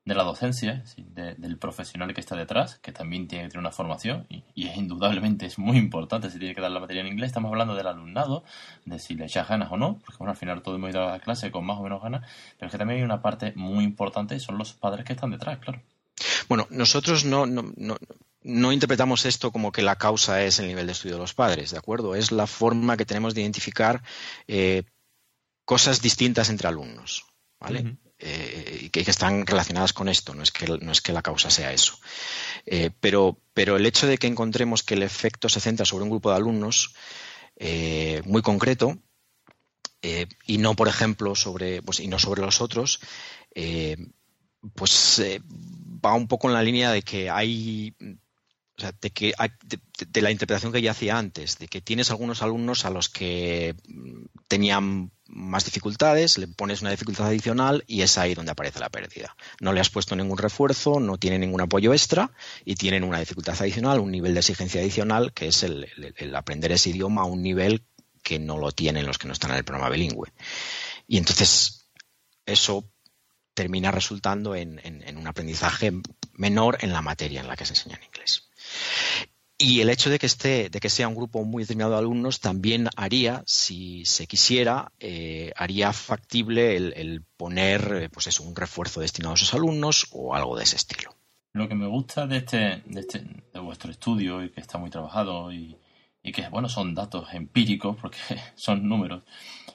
de 0.08 0.14
la 0.14 0.24
docencia, 0.24 0.82
del 1.04 1.58
profesional 1.58 2.14
que 2.14 2.20
está 2.20 2.34
detrás, 2.34 2.78
que 2.78 2.92
también 2.92 3.28
tiene 3.28 3.44
que 3.44 3.50
tener 3.50 3.60
una 3.60 3.72
formación 3.72 4.26
y, 4.30 4.66
es 4.66 4.76
indudablemente 4.76 5.44
es 5.44 5.58
muy 5.58 5.76
importante 5.76 6.30
si 6.30 6.38
tiene 6.38 6.54
que 6.54 6.62
dar 6.62 6.70
la 6.70 6.80
materia 6.80 7.02
en 7.02 7.08
inglés. 7.08 7.28
Estamos 7.28 7.50
hablando 7.50 7.74
del 7.74 7.86
alumnado, 7.86 8.42
de 8.86 8.98
si 8.98 9.14
le 9.14 9.26
echas 9.26 9.46
ganas 9.46 9.70
o 9.70 9.76
no, 9.76 9.98
porque 9.98 10.16
bueno, 10.18 10.30
al 10.30 10.38
final 10.38 10.62
todo 10.62 10.76
hemos 10.76 10.90
ido 10.90 11.06
a 11.06 11.18
clase 11.20 11.50
con 11.50 11.66
más 11.66 11.78
o 11.78 11.82
menos 11.82 12.02
ganas, 12.02 12.26
pero 12.56 12.68
es 12.68 12.72
que 12.72 12.78
también 12.78 13.00
hay 13.00 13.04
una 13.04 13.20
parte 13.20 13.52
muy 13.54 13.84
importante 13.84 14.34
y 14.34 14.40
son 14.40 14.56
los 14.56 14.72
padres 14.72 15.04
que 15.04 15.12
están 15.12 15.30
detrás, 15.30 15.58
claro. 15.58 15.82
Bueno, 16.48 16.66
nosotros 16.70 17.26
no, 17.26 17.44
no, 17.44 17.70
no, 18.42 18.72
interpretamos 18.72 19.26
esto 19.26 19.52
como 19.52 19.72
que 19.72 19.82
la 19.82 19.96
causa 19.96 20.42
es 20.42 20.58
el 20.58 20.68
nivel 20.68 20.86
de 20.86 20.92
estudio 20.92 21.16
de 21.16 21.20
los 21.20 21.34
padres, 21.34 21.70
¿de 21.72 21.78
acuerdo? 21.78 22.14
Es 22.14 22.32
la 22.32 22.46
forma 22.46 22.96
que 22.96 23.04
tenemos 23.04 23.34
de 23.34 23.42
identificar 23.42 24.02
eh, 24.46 24.84
cosas 25.66 26.00
distintas 26.00 26.48
entre 26.48 26.66
alumnos, 26.66 27.26
¿vale? 27.60 27.98
Eh, 28.20 28.88
que, 28.90 29.00
están 29.00 29.46
relacionadas 29.46 29.92
con 29.92 30.08
esto, 30.08 30.34
no 30.34 30.42
es 30.42 30.50
que, 30.50 30.66
no 30.66 30.90
es 30.90 31.00
que 31.00 31.12
la 31.12 31.22
causa 31.22 31.50
sea 31.50 31.72
eso. 31.72 31.98
Eh, 32.66 32.90
pero, 33.00 33.38
pero 33.54 33.76
el 33.76 33.86
hecho 33.86 34.08
de 34.08 34.18
que 34.18 34.26
encontremos 34.26 34.82
que 34.82 34.94
el 34.94 35.04
efecto 35.04 35.48
se 35.48 35.60
centra 35.60 35.86
sobre 35.86 36.02
un 36.02 36.10
grupo 36.10 36.30
de 36.30 36.36
alumnos 36.36 36.94
eh, 37.56 38.22
muy 38.24 38.42
concreto 38.42 38.98
y 40.46 40.58
no, 40.58 40.74
por 40.74 40.88
ejemplo, 40.88 41.34
sobre, 41.34 41.82
pues, 41.82 41.98
y 42.00 42.06
no 42.06 42.20
sobre 42.20 42.40
los 42.40 42.60
otros, 42.60 43.00
pues 44.74 45.22
va 46.04 46.14
un 46.14 46.28
poco 46.28 46.48
en 46.48 46.54
la 46.54 46.62
línea 46.62 46.92
de 46.92 47.02
que 47.02 47.28
hay 47.28 47.94
o 48.00 48.80
sea, 48.80 48.92
de, 49.00 49.10
que, 49.10 49.34
de, 50.06 50.22
la 50.22 50.30
interpretación 50.30 50.72
que 50.72 50.80
ya 50.80 50.92
hacía 50.92 51.18
antes, 51.18 51.58
de 51.58 51.66
que 51.66 51.80
tienes 51.80 52.12
algunos 52.12 52.42
alumnos 52.42 52.84
a 52.84 52.90
los 52.90 53.08
que 53.08 53.74
tenían 54.46 55.10
más 55.28 55.64
dificultades, 55.64 56.38
le 56.38 56.48
pones 56.48 56.80
una 56.80 56.90
dificultad 56.90 57.26
adicional 57.26 57.84
y 57.86 58.02
es 58.02 58.16
ahí 58.18 58.34
donde 58.34 58.52
aparece 58.52 58.80
la 58.80 58.88
pérdida. 58.88 59.36
No 59.60 59.72
le 59.72 59.80
has 59.80 59.90
puesto 59.90 60.16
ningún 60.16 60.38
refuerzo, 60.38 61.00
no 61.00 61.18
tiene 61.18 61.38
ningún 61.38 61.60
apoyo 61.60 61.92
extra 61.92 62.32
y 62.64 62.74
tienen 62.74 63.04
una 63.04 63.20
dificultad 63.20 63.56
adicional, 63.60 64.00
un 64.00 64.10
nivel 64.10 64.34
de 64.34 64.40
exigencia 64.40 64.80
adicional, 64.80 65.32
que 65.32 65.48
es 65.48 65.62
el, 65.62 65.86
aprender 66.34 66.72
ese 66.72 66.90
idioma 66.90 67.22
a 67.22 67.26
un 67.26 67.42
nivel 67.42 67.84
que 68.22 68.38
no 68.38 68.58
lo 68.58 68.72
tienen 68.72 69.06
los 69.06 69.18
que 69.18 69.26
no 69.26 69.34
están 69.34 69.50
en 69.52 69.58
el 69.58 69.64
programa 69.64 69.90
bilingüe. 69.90 70.32
Y 71.06 71.18
entonces 71.18 71.90
eso 72.46 72.84
termina 73.54 73.90
resultando 73.90 74.54
en 74.54 74.80
un 75.16 75.26
aprendizaje 75.26 75.92
menor 76.32 76.78
en 76.80 76.92
la 76.92 77.02
materia 77.02 77.40
en 77.40 77.48
la 77.48 77.56
que 77.56 77.66
se 77.66 77.72
enseña 77.72 77.96
en 77.96 78.04
inglés. 78.04 78.48
Y 79.60 79.80
el 79.80 79.90
hecho 79.90 80.08
de 80.08 80.20
que 80.20 80.26
esté, 80.26 80.70
de 80.70 80.78
que 80.78 80.88
sea 80.88 81.08
un 81.08 81.16
grupo 81.16 81.44
muy 81.44 81.64
determinado 81.64 81.90
de 81.90 81.98
alumnos 81.98 82.38
también 82.38 82.88
haría, 82.94 83.42
si 83.44 84.04
se 84.04 84.28
quisiera, 84.28 84.92
eh, 85.00 85.52
haría 85.56 85.92
factible 85.92 86.76
el, 86.76 87.24
poner, 87.36 88.02
eh, 88.02 88.08
pues 88.08 88.28
eso, 88.28 88.44
un 88.44 88.54
refuerzo 88.54 89.00
destinado 89.00 89.32
a 89.32 89.34
esos 89.34 89.54
alumnos 89.54 90.06
o 90.12 90.36
algo 90.36 90.56
de 90.56 90.62
ese 90.62 90.76
estilo. 90.76 91.10
Lo 91.54 91.68
que 91.68 91.74
me 91.74 91.88
gusta 91.88 92.28
de 92.28 92.36
este, 92.36 92.82
de 92.86 93.00
este, 93.00 93.18
de 93.52 93.58
vuestro 93.58 93.90
estudio 93.90 94.44
y 94.44 94.50
que 94.50 94.60
está 94.60 94.78
muy 94.78 94.90
trabajado 94.90 95.52
y, 95.52 95.76
que 96.22 96.48
bueno, 96.50 96.68
son 96.68 96.94
datos 96.94 97.26
empíricos 97.32 97.96
porque 98.00 98.18
son 98.54 98.88
números 98.88 99.24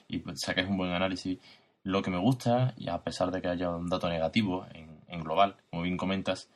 y 0.08 0.18
pues 0.18 0.40
sacáis 0.40 0.66
un 0.66 0.78
buen 0.78 0.92
análisis. 0.92 1.38
Lo 1.82 2.00
que 2.00 2.10
me 2.10 2.18
gusta, 2.18 2.72
y 2.78 2.88
a 2.88 3.02
pesar 3.02 3.30
de 3.30 3.42
que 3.42 3.48
haya 3.48 3.68
un 3.68 3.90
dato 3.90 4.08
negativo 4.08 4.66
en, 4.72 5.20
global, 5.22 5.56
como 5.70 5.82
bien 5.82 5.98
comentas, 5.98 6.48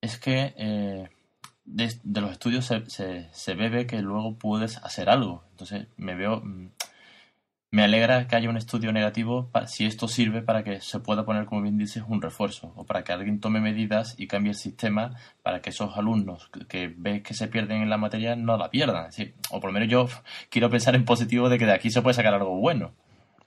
es 0.00 0.18
que 0.18 0.54
eh, 0.56 1.08
de, 1.72 2.20
los 2.20 2.32
estudios 2.32 2.66
se, 2.66 2.84
se, 3.32 3.54
ve 3.54 3.86
que 3.86 4.02
luego 4.02 4.34
puedes 4.36 4.78
hacer 4.78 5.08
algo. 5.08 5.44
Entonces 5.52 5.86
me 5.96 6.14
veo, 6.14 6.40
mm, 6.40 6.70
me 7.70 7.84
alegra 7.84 8.26
que 8.26 8.36
haya 8.36 8.50
un 8.50 8.56
estudio 8.56 8.92
negativo 8.92 9.50
si 9.66 9.86
esto 9.86 10.08
sirve 10.08 10.42
para 10.42 10.64
que 10.64 10.80
se 10.80 10.98
pueda 10.98 11.24
poner, 11.24 11.46
como 11.46 11.62
bien 11.62 11.78
dices, 11.78 12.02
un 12.06 12.20
refuerzo 12.20 12.72
o 12.74 12.84
para 12.84 13.04
que 13.04 13.12
alguien 13.12 13.40
tome 13.40 13.60
medidas 13.60 14.14
y 14.18 14.26
cambie 14.26 14.50
el 14.50 14.58
sistema 14.58 15.16
para 15.42 15.62
que 15.62 15.70
esos 15.70 15.96
alumnos 15.96 16.50
que 16.68 16.92
ves 16.96 17.22
que 17.22 17.34
se 17.34 17.46
pierden 17.46 17.82
en 17.82 17.90
la 17.90 17.96
materia 17.96 18.34
no 18.34 18.56
la 18.56 18.70
pierdan. 18.70 19.10
O 19.50 19.60
por 19.60 19.70
lo 19.70 19.72
menos 19.72 19.88
yo 19.88 20.08
quiero 20.48 20.68
pensar 20.68 20.94
en 20.96 21.04
positivo 21.04 21.48
de 21.48 21.58
que 21.58 21.66
de 21.66 21.72
aquí 21.72 21.90
se 21.90 22.02
puede 22.02 22.14
sacar 22.14 22.34
algo 22.34 22.56
bueno. 22.56 22.92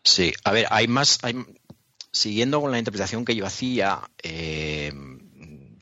Sí, 0.03 0.33
a 0.43 0.51
ver, 0.51 0.67
hay 0.69 0.87
más, 0.87 1.19
hay, 1.23 1.35
siguiendo 2.11 2.61
con 2.61 2.71
la 2.71 2.77
interpretación 2.77 3.25
que 3.25 3.35
yo 3.35 3.45
hacía, 3.45 3.99
eh, 4.21 4.93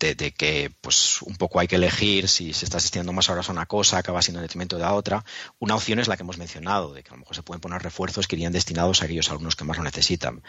de, 0.02 0.32
que 0.34 0.72
pues 0.82 1.22
un 1.22 1.36
poco 1.36 1.60
hay 1.60 1.68
que 1.68 1.76
elegir 1.76 2.28
si 2.28 2.54
se 2.54 2.66
está 2.66 2.78
asistiendo 2.78 3.14
más 3.14 3.30
horas 3.30 3.50
a 3.50 3.52
una 3.52 3.68
cosa, 3.68 3.98
acaba 4.00 4.22
siendo 4.22 4.40
en 4.40 4.46
detrimento 4.46 4.76
de 4.76 4.82
la 4.82 4.94
otra. 4.94 5.24
Una 5.60 5.76
opción 5.76 6.00
es 6.00 6.08
la 6.08 6.18
que 6.18 6.24
hemos 6.24 6.38
mencionado, 6.38 6.94
de 6.94 7.04
que 7.04 7.10
a 7.10 7.14
lo 7.14 7.20
mejor 7.20 7.36
se 7.36 7.44
pueden 7.44 7.62
poner 7.62 7.82
refuerzos 7.82 8.28
que 8.28 8.36
irían 8.36 8.52
destinados 8.52 9.02
a 9.02 9.06
aquellos 9.06 9.30
alumnos 9.30 9.56
que 9.56 9.64
más 9.64 9.78
lo 9.78 9.84
necesitan. 9.84 10.42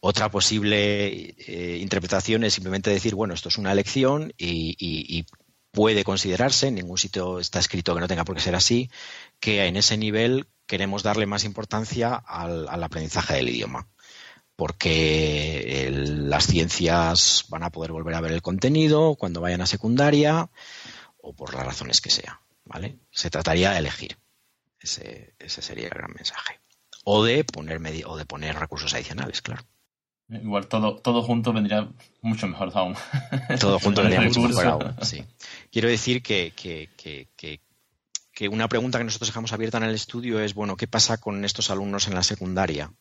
Otra 0.00 0.30
posible 0.30 1.34
eh, 1.38 1.78
interpretación 1.80 2.44
es 2.44 2.54
simplemente 2.54 2.90
decir, 2.90 3.14
bueno, 3.14 3.34
esto 3.34 3.48
es 3.48 3.58
una 3.58 3.72
elección 3.72 4.32
y, 4.38 5.26
puede 5.72 6.04
considerarse, 6.04 6.68
en 6.68 6.76
ningún 6.76 6.96
sitio 6.96 7.38
está 7.38 7.58
escrito 7.58 7.94
que 7.94 8.00
no 8.00 8.08
tenga 8.08 8.24
por 8.24 8.34
qué 8.34 8.40
ser 8.40 8.54
así, 8.54 8.90
que 9.40 9.66
en 9.66 9.76
ese 9.76 9.98
nivel 9.98 10.46
queremos 10.66 11.02
darle 11.02 11.26
más 11.26 11.44
importancia 11.44 12.14
al 12.14 12.82
aprendizaje 12.82 13.34
del 13.34 13.50
idioma 13.50 13.86
porque 14.56 15.88
las 15.92 16.46
ciencias 16.46 17.44
van 17.48 17.62
a 17.62 17.70
poder 17.70 17.92
volver 17.92 18.14
a 18.14 18.20
ver 18.20 18.32
el 18.32 18.42
contenido 18.42 19.14
cuando 19.14 19.40
vayan 19.40 19.60
a 19.60 19.66
secundaria 19.66 20.48
o 21.18 21.32
por 21.34 21.54
las 21.54 21.64
razones 21.64 22.00
que 22.00 22.10
sea. 22.10 22.40
¿vale? 22.66 22.98
Se 23.10 23.30
trataría 23.30 23.70
de 23.72 23.78
elegir. 23.78 24.18
Ese, 24.78 25.34
ese 25.38 25.62
sería 25.62 25.84
el 25.84 25.94
gran 25.94 26.12
mensaje. 26.12 26.60
O 27.04 27.24
de 27.24 27.44
poner 27.44 27.80
o 28.06 28.16
de 28.16 28.26
poner 28.26 28.56
recursos 28.56 28.92
adicionales, 28.94 29.40
claro. 29.40 29.62
Igual 30.28 30.66
todo, 30.66 30.96
todo 30.96 31.22
junto 31.22 31.52
vendría 31.52 31.88
mucho 32.20 32.48
mejor 32.48 32.72
aún. 32.74 32.96
Todo 33.60 33.78
junto 33.78 34.02
vendría 34.02 34.22
mucho 34.22 34.40
mejor 34.40 34.66
aún, 34.66 34.96
sí. 35.02 35.24
Quiero 35.70 35.88
decir 35.88 36.20
que, 36.20 36.52
que, 36.56 36.90
que, 36.96 37.28
que, 38.32 38.48
una 38.48 38.68
pregunta 38.68 38.98
que 38.98 39.04
nosotros 39.04 39.28
dejamos 39.28 39.52
abierta 39.52 39.78
en 39.78 39.84
el 39.84 39.94
estudio 39.94 40.40
es, 40.40 40.54
bueno, 40.54 40.76
¿qué 40.76 40.88
pasa 40.88 41.18
con 41.18 41.44
estos 41.44 41.70
alumnos 41.70 42.08
en 42.08 42.16
la 42.16 42.24
secundaria? 42.24 42.92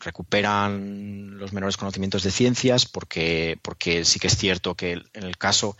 ¿Recuperan 0.00 1.38
los 1.38 1.52
menores 1.52 1.76
conocimientos 1.76 2.22
de 2.22 2.30
ciencias? 2.30 2.86
Porque, 2.86 3.58
porque 3.62 4.04
sí 4.04 4.18
que 4.18 4.26
es 4.26 4.36
cierto 4.36 4.74
que 4.74 4.92
en 5.12 5.22
el 5.22 5.38
caso 5.38 5.76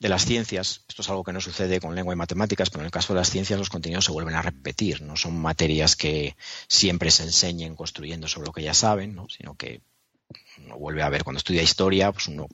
de 0.00 0.08
las 0.08 0.24
ciencias, 0.24 0.84
esto 0.88 1.02
es 1.02 1.10
algo 1.10 1.22
que 1.22 1.32
no 1.32 1.40
sucede 1.40 1.78
con 1.78 1.94
lengua 1.94 2.14
y 2.14 2.16
matemáticas, 2.16 2.70
pero 2.70 2.80
en 2.80 2.86
el 2.86 2.90
caso 2.90 3.12
de 3.12 3.20
las 3.20 3.28
ciencias 3.28 3.58
los 3.58 3.68
contenidos 3.68 4.06
se 4.06 4.12
vuelven 4.12 4.34
a 4.34 4.42
repetir, 4.42 5.02
no 5.02 5.14
son 5.14 5.38
materias 5.38 5.94
que 5.94 6.36
siempre 6.68 7.10
se 7.10 7.24
enseñen 7.24 7.76
construyendo 7.76 8.26
sobre 8.26 8.46
lo 8.46 8.52
que 8.52 8.62
ya 8.62 8.72
saben, 8.72 9.14
¿no? 9.14 9.28
sino 9.28 9.54
que 9.56 9.82
uno 10.64 10.78
vuelve 10.78 11.02
a 11.02 11.10
ver 11.10 11.22
cuando 11.22 11.38
estudia 11.38 11.62
historia, 11.62 12.12
pues 12.12 12.28
uno 12.28 12.46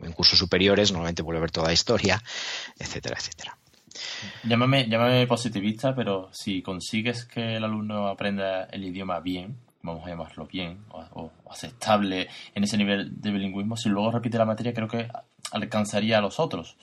en 0.00 0.12
cursos 0.12 0.38
superiores 0.38 0.92
normalmente 0.92 1.22
vuelve 1.22 1.38
a 1.38 1.42
ver 1.42 1.50
toda 1.50 1.66
la 1.66 1.72
historia, 1.72 2.22
etcétera, 2.78 3.16
etcétera. 3.18 3.58
Llámame, 4.44 4.88
llámame 4.88 5.26
positivista, 5.26 5.94
pero 5.94 6.28
si 6.32 6.62
consigues 6.62 7.24
que 7.24 7.56
el 7.56 7.64
alumno 7.64 8.08
aprenda 8.08 8.64
el 8.64 8.84
idioma 8.84 9.20
bien, 9.20 9.56
vamos 9.86 10.06
a 10.06 10.10
llamarlo 10.10 10.46
bien, 10.46 10.84
o, 10.90 11.30
aceptable 11.50 12.28
en 12.54 12.64
ese 12.64 12.76
nivel 12.76 13.20
de 13.20 13.30
bilingüismo, 13.30 13.76
si 13.76 13.88
luego 13.88 14.10
repite 14.10 14.38
la 14.38 14.44
materia, 14.44 14.74
creo 14.74 14.88
que 14.88 15.08
alcanzaría 15.52 16.18
a 16.18 16.20
los 16.20 16.38
otros. 16.40 16.76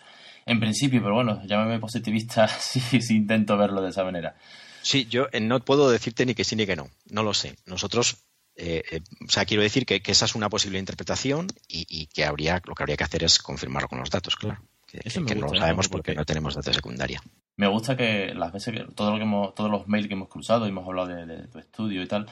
En 0.46 0.60
principio, 0.60 1.02
pero 1.02 1.16
bueno, 1.16 1.42
llámame 1.46 1.80
positivista 1.80 2.48
si, 2.60 2.80
si 2.80 3.16
intento 3.16 3.58
verlo 3.58 3.82
de 3.82 3.90
esa 3.90 4.04
manera. 4.04 4.36
Sí, 4.84 5.08
yo 5.10 5.28
eh, 5.32 5.40
no 5.40 5.62
puedo 5.62 5.90
decirte 5.90 6.26
ni 6.26 6.36
que 6.36 6.44
sí 6.44 6.56
ni 6.56 6.66
que 6.66 6.76
no. 6.76 6.90
No 7.10 7.24
lo 7.24 7.34
sé. 7.34 7.56
Nosotros, 7.66 8.18
eh, 8.56 8.84
eh, 8.92 9.00
o 9.26 9.32
sea, 9.32 9.46
quiero 9.46 9.64
decir 9.64 9.86
que, 9.86 10.02
esa 10.06 10.26
es 10.26 10.36
una 10.36 10.50
posible 10.50 10.78
interpretación 10.78 11.48
y, 11.68 12.08
que 12.08 12.26
habría, 12.26 12.62
lo 12.66 12.76
que 12.76 12.84
habría 12.84 12.98
que 12.98 13.06
hacer 13.06 13.24
es 13.24 13.40
confirmarlo 13.40 13.88
con 13.88 14.00
los 14.00 14.10
datos, 14.10 14.36
claro. 14.36 14.62
Que, 14.86 15.02
no 15.36 15.48
lo 15.48 15.56
sabemos 15.56 15.88
porque, 15.88 16.14
no 16.14 16.24
tenemos 16.24 16.54
datos 16.54 16.76
secundaria. 16.76 17.20
Me 17.56 17.68
gusta 17.68 17.98
que 17.98 18.34
las 18.36 18.52
veces 18.52 18.76
que 18.76 18.94
todo 18.94 19.12
lo 19.12 19.18
que 19.18 19.24
hemos, 19.24 19.56
todos 19.56 19.72
los 19.72 19.88
mails 19.88 20.08
que 20.08 20.14
hemos 20.14 20.28
cruzado 20.28 20.66
y 20.66 20.70
hemos 20.70 20.86
hablado 20.86 21.08
de 21.08 21.48
tu 21.48 21.58
estudio 21.58 22.04
y 22.04 22.08
tal, 22.08 22.28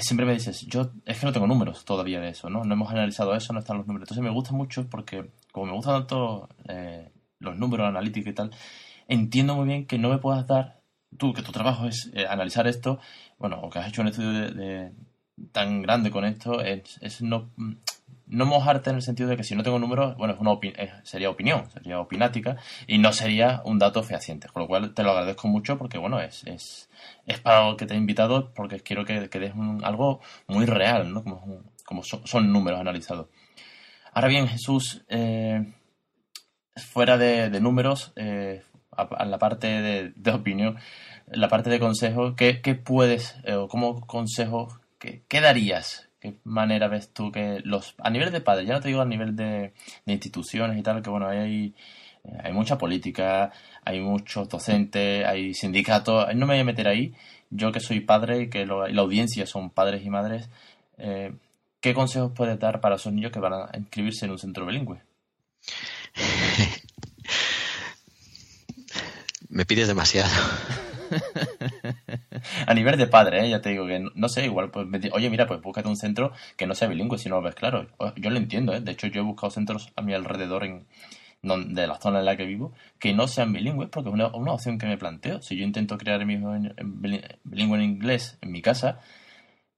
siempre 0.00 0.24
me 0.24 0.32
dices, 0.32 0.62
yo 0.66 0.90
es 1.04 1.18
que 1.18 1.26
no 1.26 1.32
tengo 1.32 1.46
números 1.46 1.84
todavía 1.84 2.20
de 2.20 2.30
eso, 2.30 2.48
¿no? 2.48 2.64
No 2.64 2.74
hemos 2.74 2.90
analizado 2.90 3.34
eso, 3.34 3.52
no 3.52 3.60
están 3.60 3.76
los 3.76 3.86
números. 3.86 4.06
Entonces 4.06 4.24
me 4.24 4.30
gusta 4.30 4.52
mucho 4.52 4.88
porque, 4.88 5.30
como 5.52 5.66
me 5.66 5.72
gustan 5.72 6.00
tanto 6.00 6.48
eh, 6.68 7.10
los 7.38 7.56
números, 7.58 7.88
analítica 7.88 8.30
y 8.30 8.34
tal, 8.34 8.50
entiendo 9.08 9.54
muy 9.54 9.66
bien 9.66 9.86
que 9.86 9.98
no 9.98 10.08
me 10.08 10.18
puedas 10.18 10.46
dar, 10.46 10.80
tú, 11.18 11.34
que 11.34 11.42
tu 11.42 11.52
trabajo 11.52 11.86
es 11.86 12.10
eh, 12.14 12.26
analizar 12.26 12.66
esto, 12.66 12.98
bueno, 13.38 13.60
o 13.60 13.68
que 13.68 13.80
has 13.80 13.88
hecho 13.88 14.02
un 14.02 14.08
estudio 14.08 14.50
de, 14.52 14.92
tan 15.52 15.82
grande 15.82 16.10
con 16.10 16.24
esto, 16.24 16.62
es, 16.62 16.98
es 17.02 17.20
no, 17.22 17.50
no 18.32 18.46
mojarte 18.46 18.88
en 18.88 18.96
el 18.96 19.02
sentido 19.02 19.28
de 19.28 19.36
que 19.36 19.44
si 19.44 19.54
no 19.54 19.62
tengo 19.62 19.78
números, 19.78 20.16
bueno, 20.16 20.32
es 20.32 20.40
una 20.40 20.52
eh, 20.62 20.90
sería 21.02 21.28
opinión, 21.28 21.70
sería 21.70 22.00
opinática 22.00 22.56
y 22.86 22.96
no 22.96 23.12
sería 23.12 23.60
un 23.66 23.78
dato 23.78 24.02
fehaciente. 24.02 24.48
Con 24.48 24.62
lo 24.62 24.68
cual 24.68 24.94
te 24.94 25.02
lo 25.02 25.10
agradezco 25.10 25.48
mucho 25.48 25.76
porque, 25.76 25.98
bueno, 25.98 26.18
es, 26.18 26.42
es, 26.44 26.88
es 27.26 27.40
para 27.40 27.68
lo 27.68 27.76
que 27.76 27.84
te 27.84 27.92
he 27.92 27.96
invitado 27.98 28.52
porque 28.54 28.80
quiero 28.80 29.04
que, 29.04 29.28
que 29.28 29.38
des 29.38 29.52
algo 29.82 30.20
muy 30.46 30.64
real, 30.64 31.12
¿no? 31.12 31.22
Como, 31.22 31.62
como 31.84 32.02
son, 32.02 32.52
números 32.52 32.80
analizados. 32.80 33.28
Ahora 34.14 34.28
bien, 34.28 34.48
Jesús, 34.48 35.04
eh, 35.08 35.70
fuera 36.76 37.18
de, 37.18 37.60
números, 37.60 38.12
eh, 38.16 38.62
a, 38.92 39.26
la 39.26 39.38
parte 39.38 40.12
de, 40.16 40.30
opinión, 40.30 40.78
la 41.26 41.48
parte 41.48 41.68
de 41.68 41.78
consejo, 41.78 42.34
¿qué, 42.34 42.54
puedes, 42.82 43.36
o 43.46 43.68
como 43.68 44.00
consejo, 44.06 44.80
qué, 44.98 45.22
qué 45.28 45.42
darías 45.42 46.08
¿Qué 46.22 46.36
manera 46.44 46.86
ves 46.86 47.12
tú 47.12 47.32
que 47.32 47.60
los, 47.64 47.96
a 47.98 48.08
nivel 48.08 48.30
de 48.30 48.40
padres, 48.40 48.68
ya 48.68 48.74
no 48.74 48.80
te 48.80 48.86
digo 48.86 49.00
a 49.00 49.04
nivel 49.04 49.34
de, 49.34 49.72
instituciones 50.06 50.78
y 50.78 50.82
tal, 50.82 51.02
que 51.02 51.10
bueno, 51.10 51.26
hay, 51.26 51.74
eh, 52.22 52.38
hay 52.44 52.52
mucha 52.52 52.78
política, 52.78 53.50
hay 53.84 54.00
muchos 54.00 54.48
docentes, 54.48 55.26
hay 55.26 55.52
sindicatos, 55.52 56.32
no 56.36 56.46
me 56.46 56.54
voy 56.54 56.60
a 56.60 56.64
meter 56.64 56.86
ahí, 56.86 57.12
yo 57.50 57.72
que 57.72 57.80
soy 57.80 57.98
padre 57.98 58.42
y 58.42 58.50
que 58.50 58.64
la 58.66 59.02
audiencia 59.02 59.46
son 59.46 59.70
padres 59.70 60.04
y 60.04 60.10
madres, 60.10 60.48
eh, 60.96 61.34
¿qué 61.80 61.92
consejos 61.92 62.30
puedes 62.36 62.56
dar 62.60 62.80
para 62.80 62.94
esos 62.94 63.12
niños 63.12 63.32
que 63.32 63.40
van 63.40 63.54
a 63.54 63.70
inscribirse 63.76 64.24
en 64.24 64.30
un 64.30 64.38
centro 64.38 64.64
bilingüe? 64.64 65.02
me 69.48 69.66
pides 69.66 69.88
demasiado. 69.88 70.30
a 72.66 72.74
nivel 72.74 72.96
de 72.96 73.06
padre, 73.06 73.44
¿eh? 73.44 73.50
ya 73.50 73.60
te 73.60 73.70
digo 73.70 73.86
que 73.86 74.04
no, 74.14 74.28
sé, 74.28 74.44
igual, 74.44 74.70
pues, 74.70 74.86
oye, 75.12 75.30
mira, 75.30 75.46
pues 75.46 75.60
búscate 75.60 75.88
un 75.88 75.96
centro 75.96 76.32
que 76.56 76.66
no 76.66 76.74
sea 76.74 76.88
bilingüe, 76.88 77.18
si 77.18 77.28
no 77.28 77.36
lo 77.36 77.42
ves 77.42 77.54
claro. 77.54 77.86
Yo 78.16 78.30
lo 78.30 78.36
entiendo, 78.36 78.74
¿eh? 78.74 78.80
de 78.80 78.92
hecho, 78.92 79.06
yo 79.06 79.20
he 79.20 79.24
buscado 79.24 79.50
centros 79.50 79.92
a 79.96 80.02
mi 80.02 80.14
alrededor 80.14 80.64
en 80.64 80.86
de 81.42 81.86
la 81.88 82.00
zona 82.00 82.20
en 82.20 82.24
la 82.24 82.36
que 82.36 82.46
vivo 82.46 82.72
que 83.00 83.12
no 83.14 83.26
sean 83.26 83.52
bilingües 83.52 83.88
porque 83.88 84.10
es 84.10 84.14
una, 84.14 84.26
opción 84.26 84.78
que 84.78 84.86
me 84.86 84.96
planteo. 84.96 85.42
Si 85.42 85.56
yo 85.56 85.64
intento 85.64 85.98
crear 85.98 86.24
mi 86.24 86.36
bilingüe 86.36 87.78
en 87.78 87.82
inglés 87.82 88.38
en 88.40 88.52
mi 88.52 88.62
casa 88.62 89.00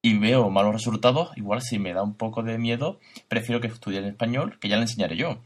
y 0.03 0.19
veo 0.19 0.51
malos 0.51 0.75
resultados, 0.75 1.31
igual 1.37 1.63
si 1.63 1.79
me 1.79 1.95
da 1.95 2.03
un 2.03 2.15
poco 2.15 2.43
de 2.43 2.59
miedo, 2.59 3.01
prefiero 3.29 3.63
que 3.63 3.69
estudie 3.69 4.01
en 4.01 4.05
español, 4.05 4.59
que 4.61 4.69
ya 4.69 4.77
le 4.77 4.83
enseñaré 4.83 5.17
yo. 5.17 5.39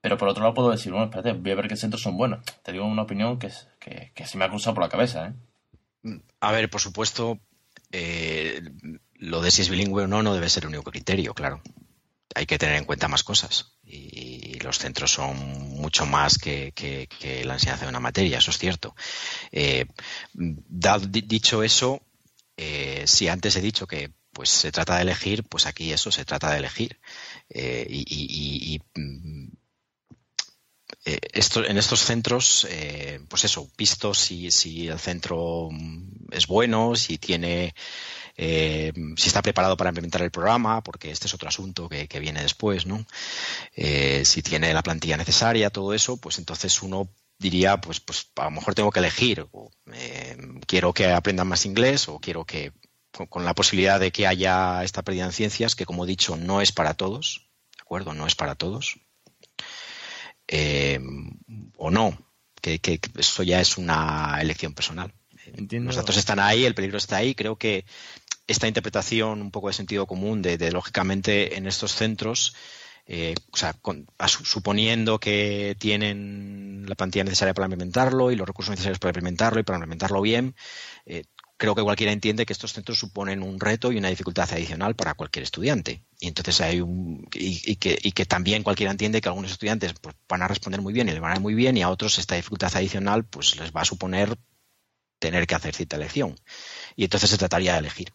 Pero 0.00 0.16
por 0.16 0.28
otro 0.28 0.42
lado 0.42 0.54
puedo 0.54 0.70
decir, 0.70 0.92
bueno, 0.92 1.06
espérate, 1.06 1.32
voy 1.32 1.50
a 1.50 1.56
ver 1.56 1.68
qué 1.68 1.76
centros 1.76 2.02
son 2.02 2.16
buenos. 2.16 2.44
Te 2.62 2.72
digo 2.72 2.86
una 2.86 3.02
opinión 3.02 3.38
que, 3.38 3.50
que, 3.78 4.12
que 4.14 4.24
me 4.36 4.44
ha 4.44 4.48
cruzado 4.48 4.74
por 4.74 4.84
la 4.84 4.88
cabeza, 4.88 5.28
¿eh? 5.28 5.34
A 6.40 6.52
ver, 6.52 6.70
por 6.70 6.80
supuesto, 6.80 7.38
eh, 7.92 8.62
lo 9.14 9.42
de 9.42 9.50
si 9.50 9.62
es 9.62 9.68
bilingüe 9.68 10.04
o 10.04 10.06
no 10.06 10.22
no 10.22 10.34
debe 10.34 10.48
ser 10.48 10.64
el 10.64 10.68
único 10.68 10.90
criterio, 10.90 11.34
claro. 11.34 11.62
Hay 12.34 12.46
que 12.46 12.58
tener 12.58 12.76
en 12.76 12.84
cuenta 12.84 13.08
más 13.08 13.24
cosas. 13.24 13.74
Y, 13.84 14.38
los 14.60 14.78
centros 14.78 15.10
son 15.10 15.36
mucho 15.80 16.04
más 16.04 16.38
que, 16.38 16.74
la 17.44 17.54
enseñanza 17.54 17.86
de 17.86 17.88
una 17.88 17.98
materia, 17.98 18.38
eso 18.38 18.50
es 18.50 18.58
cierto. 18.58 18.94
Eh, 19.52 19.86
dicho 20.34 21.62
eso, 21.62 22.02
eh, 22.58 23.04
si 23.06 23.28
antes 23.28 23.56
he 23.56 23.62
dicho 23.62 23.86
que 23.86 24.12
pues 24.32 24.50
se 24.50 24.70
trata 24.70 24.96
de 24.96 25.02
elegir, 25.02 25.44
pues 25.44 25.64
aquí 25.66 25.92
eso 25.92 26.12
se 26.12 26.26
trata 26.26 26.50
de 26.50 26.58
elegir. 26.58 27.00
y, 27.48 28.80
eh, 31.04 31.18
en 31.32 31.78
estos 31.78 32.00
centros, 32.00 32.66
eh, 32.68 33.20
pues 33.28 33.44
eso, 33.44 33.70
visto 33.78 34.12
si, 34.12 34.50
si, 34.50 34.88
el 34.88 34.98
centro 34.98 35.70
es 36.30 36.46
bueno, 36.46 36.94
si 36.94 37.16
tiene, 37.16 37.74
eh, 38.36 38.92
si 39.16 39.28
está 39.28 39.40
preparado 39.40 39.78
para 39.78 39.90
implementar 39.90 40.20
el 40.20 40.30
programa, 40.30 40.82
porque 40.82 41.10
este 41.10 41.26
es 41.26 41.32
otro 41.32 41.48
asunto 41.48 41.88
que, 41.88 42.20
viene 42.20 42.42
después, 42.42 42.84
¿no? 42.84 43.06
si 43.74 44.42
tiene 44.42 44.74
la 44.74 44.82
plantilla 44.82 45.16
necesaria, 45.16 45.70
todo 45.70 45.94
eso, 45.94 46.18
pues 46.18 46.38
entonces 46.38 46.82
uno 46.82 47.08
diría, 47.38 47.80
pues, 47.80 48.00
pues 48.00 48.30
a 48.36 48.44
lo 48.44 48.50
mejor 48.50 48.74
tengo 48.74 48.90
que 48.90 49.00
elegir, 49.00 49.46
o, 49.52 49.70
quiero 50.66 50.92
que 50.92 51.06
aprendan 51.06 51.48
más 51.48 51.64
inglés 51.64 52.08
o 52.08 52.18
quiero 52.18 52.44
que, 52.44 52.72
con, 53.10 53.46
la 53.46 53.54
posibilidad 53.54 53.98
de 53.98 54.12
que 54.12 54.26
haya 54.26 54.84
esta 54.84 55.02
pérdida 55.02 55.24
en 55.24 55.32
ciencias, 55.32 55.74
que 55.74 55.86
como 55.86 56.04
he 56.04 56.08
dicho, 56.08 56.36
no 56.36 56.60
es 56.60 56.72
para 56.72 56.92
todos, 56.92 57.48
¿de 57.74 57.82
acuerdo? 57.82 58.12
No 58.12 58.26
es 58.26 58.34
para 58.34 58.54
todos 58.54 59.00
eh, 60.52 60.98
o 61.76 61.90
no, 61.90 62.18
que, 62.60 63.00
eso 63.16 63.42
ya 63.44 63.60
es 63.60 63.78
una 63.78 64.38
elección 64.40 64.74
personal. 64.74 65.14
Los 65.70 65.96
datos 65.96 66.16
están 66.16 66.40
ahí, 66.40 66.64
el 66.64 66.74
peligro 66.74 66.98
está 66.98 67.16
ahí. 67.16 67.34
Creo 67.34 67.56
que 67.56 67.84
esta 68.46 68.66
interpretación 68.66 69.40
un 69.40 69.52
poco 69.52 69.68
de 69.68 69.74
sentido 69.74 70.06
común 70.06 70.42
de, 70.42 70.72
lógicamente 70.72 71.56
en 71.56 71.68
estos 71.68 71.94
centros, 71.94 72.54
eh, 73.06 73.34
o 73.52 73.56
sea, 73.56 73.76
suponiendo 74.26 75.20
que 75.20 75.76
tienen 75.78 76.84
la 76.88 76.96
plantilla 76.96 77.24
necesaria 77.24 77.54
para 77.54 77.66
implementarlo 77.66 78.32
y 78.32 78.36
los 78.36 78.46
recursos 78.46 78.70
necesarios 78.70 78.98
para 78.98 79.10
implementarlo 79.10 79.60
y 79.60 79.62
para 79.62 79.78
implementarlo 79.78 80.20
bien, 80.20 80.56
eh, 81.06 81.24
creo 81.60 81.74
que 81.74 81.82
cualquiera 81.82 82.10
entiende 82.10 82.46
que 82.46 82.54
estos 82.54 82.72
centros 82.72 82.98
suponen 82.98 83.42
un 83.42 83.60
reto 83.60 83.92
y 83.92 83.98
una 83.98 84.08
dificultad 84.08 84.50
adicional 84.50 84.96
para 84.96 85.12
cualquier 85.12 85.42
estudiante. 85.42 86.00
Y 86.18 86.28
entonces 86.28 86.58
hay 86.62 86.80
un. 86.80 87.28
y, 87.34 87.76
que, 87.76 87.98
y 88.02 88.12
que, 88.12 88.24
también 88.24 88.62
cualquiera 88.62 88.90
entiende 88.90 89.20
que 89.20 89.28
algunos 89.28 89.52
estudiantes 89.52 89.92
pues, 90.00 90.16
van 90.26 90.40
a 90.40 90.48
responder 90.48 90.80
muy 90.80 90.94
bien 90.94 91.08
y 91.08 91.12
les 91.12 91.20
van 91.20 91.32
a 91.32 91.34
ir 91.34 91.42
muy 91.42 91.54
bien, 91.54 91.76
y 91.76 91.82
a 91.82 91.90
otros 91.90 92.18
esta 92.18 92.34
dificultad 92.34 92.74
adicional 92.74 93.24
pues 93.24 93.60
les 93.60 93.72
va 93.72 93.82
a 93.82 93.84
suponer 93.84 94.38
tener 95.18 95.46
que 95.46 95.54
hacer 95.54 95.74
cierta 95.74 95.96
elección. 95.96 96.34
Y 96.96 97.04
entonces 97.04 97.28
se 97.28 97.36
trataría 97.36 97.74
de 97.74 97.80
elegir. 97.80 98.10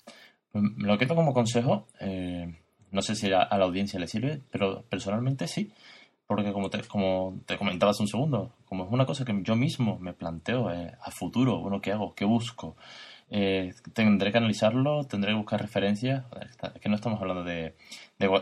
Lo 0.54 0.98
que 0.98 1.06
tengo 1.06 1.22
como 1.22 1.34
consejo, 1.36 1.88
eh, 2.00 2.52
no 2.90 3.02
sé 3.04 3.14
si 3.14 3.28
a, 3.28 3.48
la 3.56 3.66
audiencia 3.66 4.00
le 4.00 4.08
sirve, 4.08 4.42
pero 4.50 4.86
personalmente 4.90 5.48
sí. 5.48 5.72
Porque 6.26 6.52
como 6.52 6.72
te, 6.72 6.82
como 6.86 7.38
te 7.46 7.60
comentaba 7.60 7.92
hace 7.92 8.02
un 8.02 8.08
segundo, 8.08 8.56
como 8.66 8.86
es 8.86 8.92
una 8.92 9.06
cosa 9.06 9.24
que 9.24 9.40
yo 9.44 9.56
mismo 9.56 10.00
me 10.00 10.14
planteo 10.14 10.72
eh, 10.72 10.92
a 11.00 11.12
futuro, 11.12 11.60
bueno, 11.60 11.80
¿qué 11.80 11.92
hago? 11.92 12.16
¿Qué 12.16 12.26
busco? 12.26 12.76
Eh, 13.30 13.74
tendré 13.94 14.32
que 14.32 14.38
analizarlo, 14.38 15.04
tendré 15.06 15.32
que 15.32 15.38
buscar 15.38 15.62
referencias. 15.62 16.26
Es 16.76 16.82
que 16.82 16.90
no 16.90 16.96
estamos 16.96 17.20
hablando 17.20 17.44
de, 17.44 17.76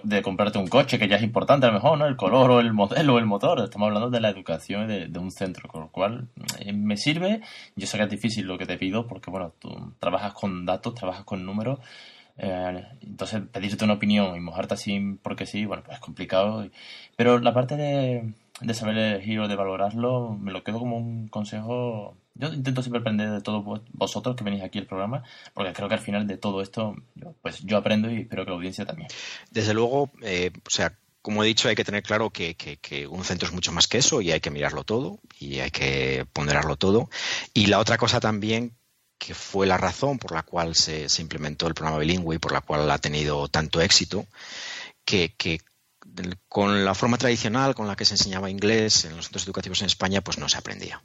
de, 0.03 0.21
comprarte 0.21 0.59
un 0.59 0.67
coche, 0.67 0.99
que 0.99 1.07
ya 1.07 1.15
es 1.15 1.23
importante 1.23 1.65
a 1.65 1.69
lo 1.69 1.75
mejor, 1.75 1.97
¿no? 1.97 2.05
El 2.05 2.15
color 2.17 2.51
o 2.51 2.59
el 2.59 2.73
modelo 2.73 3.15
o 3.15 3.19
el 3.19 3.25
motor. 3.25 3.59
Estamos 3.61 3.87
hablando 3.87 4.09
de 4.09 4.19
la 4.19 4.29
educación 4.29 4.87
de, 4.87 5.19
un 5.19 5.31
centro, 5.31 5.67
con 5.69 5.81
lo 5.81 5.89
cual 5.89 6.27
eh, 6.59 6.73
me 6.73 6.97
sirve. 6.97 7.41
Yo 7.75 7.87
sé 7.87 7.97
que 7.97 8.03
es 8.03 8.09
difícil 8.09 8.45
lo 8.45 8.57
que 8.57 8.65
te 8.65 8.77
pido, 8.77 9.07
porque, 9.07 9.31
bueno, 9.31 9.53
tú 9.59 9.93
trabajas 9.99 10.33
con 10.33 10.65
datos, 10.65 10.95
trabajas 10.95 11.23
con 11.23 11.45
números. 11.45 11.79
Eh, 12.37 12.83
entonces, 13.01 13.41
pedirte 13.51 13.85
una 13.85 13.93
opinión 13.93 14.35
y 14.35 14.39
mojarte 14.39 14.73
así 14.73 15.17
porque 15.21 15.45
sí, 15.45 15.65
bueno, 15.65 15.83
pues 15.83 15.95
es 15.95 16.01
complicado. 16.01 16.67
Pero 17.15 17.39
la 17.39 17.53
parte 17.53 17.77
de, 17.77 18.33
de 18.61 18.73
saber 18.73 18.97
elegir 18.97 19.39
o 19.39 19.47
de 19.47 19.55
valorarlo, 19.55 20.31
me 20.39 20.51
lo 20.51 20.63
quedo 20.63 20.79
como 20.79 20.97
un 20.97 21.27
consejo. 21.29 22.17
Yo 22.35 22.51
intento 22.51 22.81
siempre 22.81 22.99
aprender 22.99 23.29
de 23.29 23.41
todos 23.41 23.81
vosotros 23.91 24.35
que 24.35 24.43
venís 24.43 24.63
aquí 24.63 24.79
al 24.79 24.87
programa, 24.87 25.23
porque 25.53 25.73
creo 25.73 25.87
que 25.87 25.95
al 25.95 26.01
final 26.01 26.25
de 26.25 26.37
todo 26.37 26.61
esto, 26.61 26.95
pues 27.41 27.59
yo 27.59 27.77
aprendo 27.77 28.09
y 28.09 28.21
espero 28.21 28.43
que 28.43 28.51
la 28.51 28.57
audiencia 28.57 28.85
también. 28.85 29.09
Desde 29.51 29.73
luego, 29.73 30.11
eh, 30.21 30.51
o 30.65 30.69
sea, 30.69 30.97
como 31.21 31.43
he 31.43 31.47
dicho, 31.47 31.69
hay 31.69 31.75
que 31.75 31.85
tener 31.85 32.01
claro 32.01 32.31
que, 32.31 32.55
un 33.09 33.23
centro 33.23 33.47
es 33.47 33.53
mucho 33.53 33.71
más 33.71 33.87
que 33.87 33.99
eso 33.99 34.21
y 34.21 34.31
hay 34.31 34.41
que 34.41 34.49
mirarlo 34.49 34.83
todo 34.83 35.19
y 35.39 35.59
hay 35.59 35.71
que 35.71 36.25
ponderarlo 36.33 36.75
todo. 36.75 37.09
Y 37.53 37.67
la 37.67 37.79
otra 37.79 37.97
cosa 37.97 38.19
también 38.19 38.73
que 39.19 39.33
fue 39.33 39.67
la 39.67 39.77
razón 39.77 40.17
por 40.17 40.33
la 40.33 40.43
cual 40.43 40.75
se, 40.75 41.07
implementó 41.19 41.67
el 41.67 41.75
programa 41.75 41.99
bilingüe 41.99 42.35
y 42.35 42.39
por 42.39 42.51
la 42.51 42.61
cual 42.61 42.89
ha 42.91 42.97
tenido 42.97 43.47
tanto 43.47 43.79
éxito, 43.79 44.25
que 45.05 45.33
con 46.49 46.83
la 46.83 46.95
forma 46.95 47.17
tradicional 47.17 47.75
con 47.75 47.87
la 47.87 47.95
que 47.95 48.05
se 48.05 48.15
enseñaba 48.15 48.49
inglés 48.49 49.05
en 49.05 49.15
los 49.15 49.25
centros 49.25 49.45
educativos 49.45 49.81
en 49.81 49.87
España, 49.87 50.21
pues 50.21 50.37
no 50.37 50.49
se 50.49 50.57
aprendía. 50.57 51.01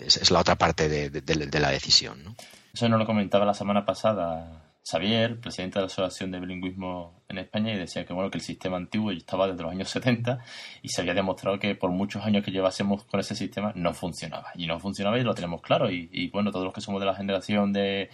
Es, 0.00 0.30
la 0.30 0.40
otra 0.40 0.56
parte 0.56 0.88
de, 0.88 1.60
la 1.60 1.70
decisión. 1.70 2.36
Eso 2.72 2.88
nos 2.88 2.98
lo 2.98 3.06
comentaba 3.06 3.44
la 3.44 3.54
semana 3.54 3.84
pasada 3.84 4.62
Xavier, 4.88 5.40
presidente 5.40 5.78
de 5.78 5.82
la 5.82 5.86
Asociación 5.86 6.30
de 6.30 6.40
Bilingüismo 6.40 7.22
en 7.28 7.38
España, 7.38 7.72
y 7.72 7.78
decía 7.78 8.04
que 8.04 8.12
bueno 8.12 8.30
que 8.30 8.38
el 8.38 8.44
sistema 8.44 8.76
antiguo 8.76 9.10
estaba 9.10 9.48
desde 9.48 9.62
los 9.62 9.72
años 9.72 9.88
70 9.90 10.38
y 10.82 10.88
se 10.88 11.00
había 11.00 11.14
demostrado 11.14 11.58
que 11.58 11.74
por 11.74 11.90
muchos 11.90 12.24
años 12.24 12.44
que 12.44 12.50
llevásemos 12.50 13.04
con 13.04 13.20
ese 13.20 13.34
sistema 13.34 13.72
no 13.74 13.94
funcionaba. 13.94 14.52
Y 14.54 14.66
no 14.66 14.78
funcionaba 14.78 15.18
y 15.18 15.24
lo 15.24 15.34
tenemos 15.34 15.62
claro. 15.62 15.90
y 15.90 16.30
bueno, 16.30 16.50
todos 16.50 16.64
los 16.64 16.74
que 16.74 16.80
somos 16.80 17.00
de 17.00 17.06
la 17.06 17.14
generación 17.14 17.72
de 17.72 18.10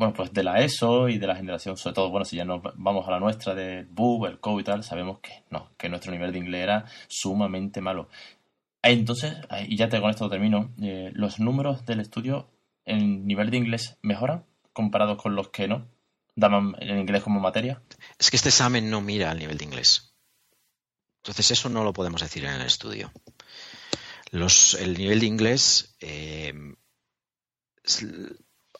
bueno, 0.00 0.14
pues 0.14 0.32
de 0.32 0.42
la 0.42 0.60
ESO 0.60 1.10
y 1.10 1.18
de 1.18 1.26
la 1.26 1.36
generación, 1.36 1.76
sobre 1.76 1.94
todo, 1.94 2.08
bueno, 2.08 2.24
si 2.24 2.36
ya 2.36 2.46
nos 2.46 2.62
vamos 2.74 3.06
a 3.06 3.10
la 3.10 3.20
nuestra 3.20 3.54
de 3.54 3.86
BUB, 3.90 4.24
el 4.24 4.38
CO 4.38 4.58
y 4.58 4.64
tal, 4.64 4.82
sabemos 4.82 5.18
que 5.18 5.42
no, 5.50 5.72
que 5.76 5.90
nuestro 5.90 6.10
nivel 6.10 6.32
de 6.32 6.38
inglés 6.38 6.62
era 6.62 6.86
sumamente 7.06 7.82
malo. 7.82 8.08
Entonces, 8.82 9.36
y 9.68 9.76
ya 9.76 9.88
te, 9.88 10.00
con 10.00 10.10
esto 10.10 10.30
termino, 10.30 10.72
eh, 10.80 11.10
los 11.12 11.38
números 11.38 11.84
del 11.84 12.00
estudio 12.00 12.50
en 12.84 13.26
nivel 13.26 13.50
de 13.50 13.58
inglés 13.58 13.98
mejoran 14.02 14.44
comparados 14.72 15.20
con 15.20 15.34
los 15.34 15.48
que 15.48 15.68
no 15.68 15.86
daban 16.34 16.74
el 16.80 16.98
inglés 16.98 17.22
como 17.22 17.40
materia. 17.40 17.82
Es 18.18 18.30
que 18.30 18.36
este 18.36 18.48
examen 18.48 18.90
no 18.90 19.00
mira 19.00 19.30
el 19.32 19.38
nivel 19.38 19.58
de 19.58 19.64
inglés. 19.64 20.14
Entonces, 21.18 21.50
eso 21.50 21.68
no 21.68 21.84
lo 21.84 21.92
podemos 21.92 22.22
decir 22.22 22.44
en 22.44 22.54
el 22.54 22.62
estudio. 22.62 23.12
Los, 24.30 24.74
el 24.74 24.96
nivel 24.96 25.20
de 25.20 25.26
inglés 25.26 25.96
eh, 26.00 26.54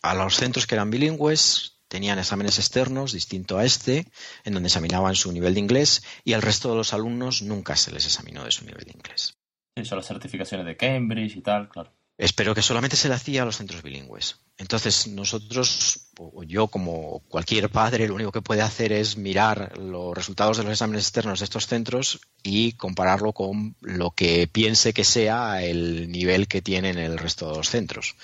a 0.00 0.14
los 0.14 0.36
centros 0.36 0.66
que 0.66 0.76
eran 0.76 0.90
bilingües 0.90 1.80
tenían 1.88 2.18
exámenes 2.18 2.58
externos 2.58 3.12
distinto 3.12 3.58
a 3.58 3.64
este, 3.64 4.06
en 4.44 4.54
donde 4.54 4.68
examinaban 4.68 5.16
su 5.16 5.32
nivel 5.32 5.54
de 5.54 5.60
inglés 5.60 6.02
y 6.24 6.32
al 6.32 6.42
resto 6.42 6.70
de 6.70 6.76
los 6.76 6.94
alumnos 6.94 7.42
nunca 7.42 7.76
se 7.76 7.90
les 7.90 8.06
examinó 8.06 8.44
de 8.44 8.52
su 8.52 8.64
nivel 8.64 8.84
de 8.84 8.92
inglés. 8.92 9.39
Sí, 9.76 9.84
son 9.84 9.98
las 9.98 10.06
certificaciones 10.06 10.64
de 10.66 10.76
Cambridge 10.76 11.34
y 11.36 11.42
tal, 11.42 11.68
claro. 11.68 11.92
Espero 12.20 12.54
que 12.54 12.60
solamente 12.60 12.96
se 12.96 13.08
le 13.08 13.14
hacía 13.14 13.40
a 13.40 13.44
los 13.46 13.56
centros 13.56 13.82
bilingües. 13.82 14.36
Entonces, 14.58 15.06
nosotros, 15.06 16.10
o 16.18 16.42
yo 16.42 16.66
como 16.66 17.20
cualquier 17.30 17.70
padre, 17.70 18.06
lo 18.06 18.14
único 18.14 18.30
que 18.30 18.42
puede 18.42 18.60
hacer 18.60 18.92
es 18.92 19.16
mirar 19.16 19.78
los 19.78 20.14
resultados 20.14 20.58
de 20.58 20.64
los 20.64 20.72
exámenes 20.72 21.04
externos 21.04 21.38
de 21.38 21.44
estos 21.44 21.66
centros 21.66 22.20
y 22.42 22.72
compararlo 22.72 23.32
con 23.32 23.74
lo 23.80 24.10
que 24.10 24.46
piense 24.46 24.92
que 24.92 25.02
sea 25.02 25.62
el 25.62 26.12
nivel 26.12 26.46
que 26.46 26.60
tienen 26.60 26.98
el 26.98 27.16
resto 27.16 27.52
de 27.52 27.56
los 27.56 27.70
centros. 27.70 28.16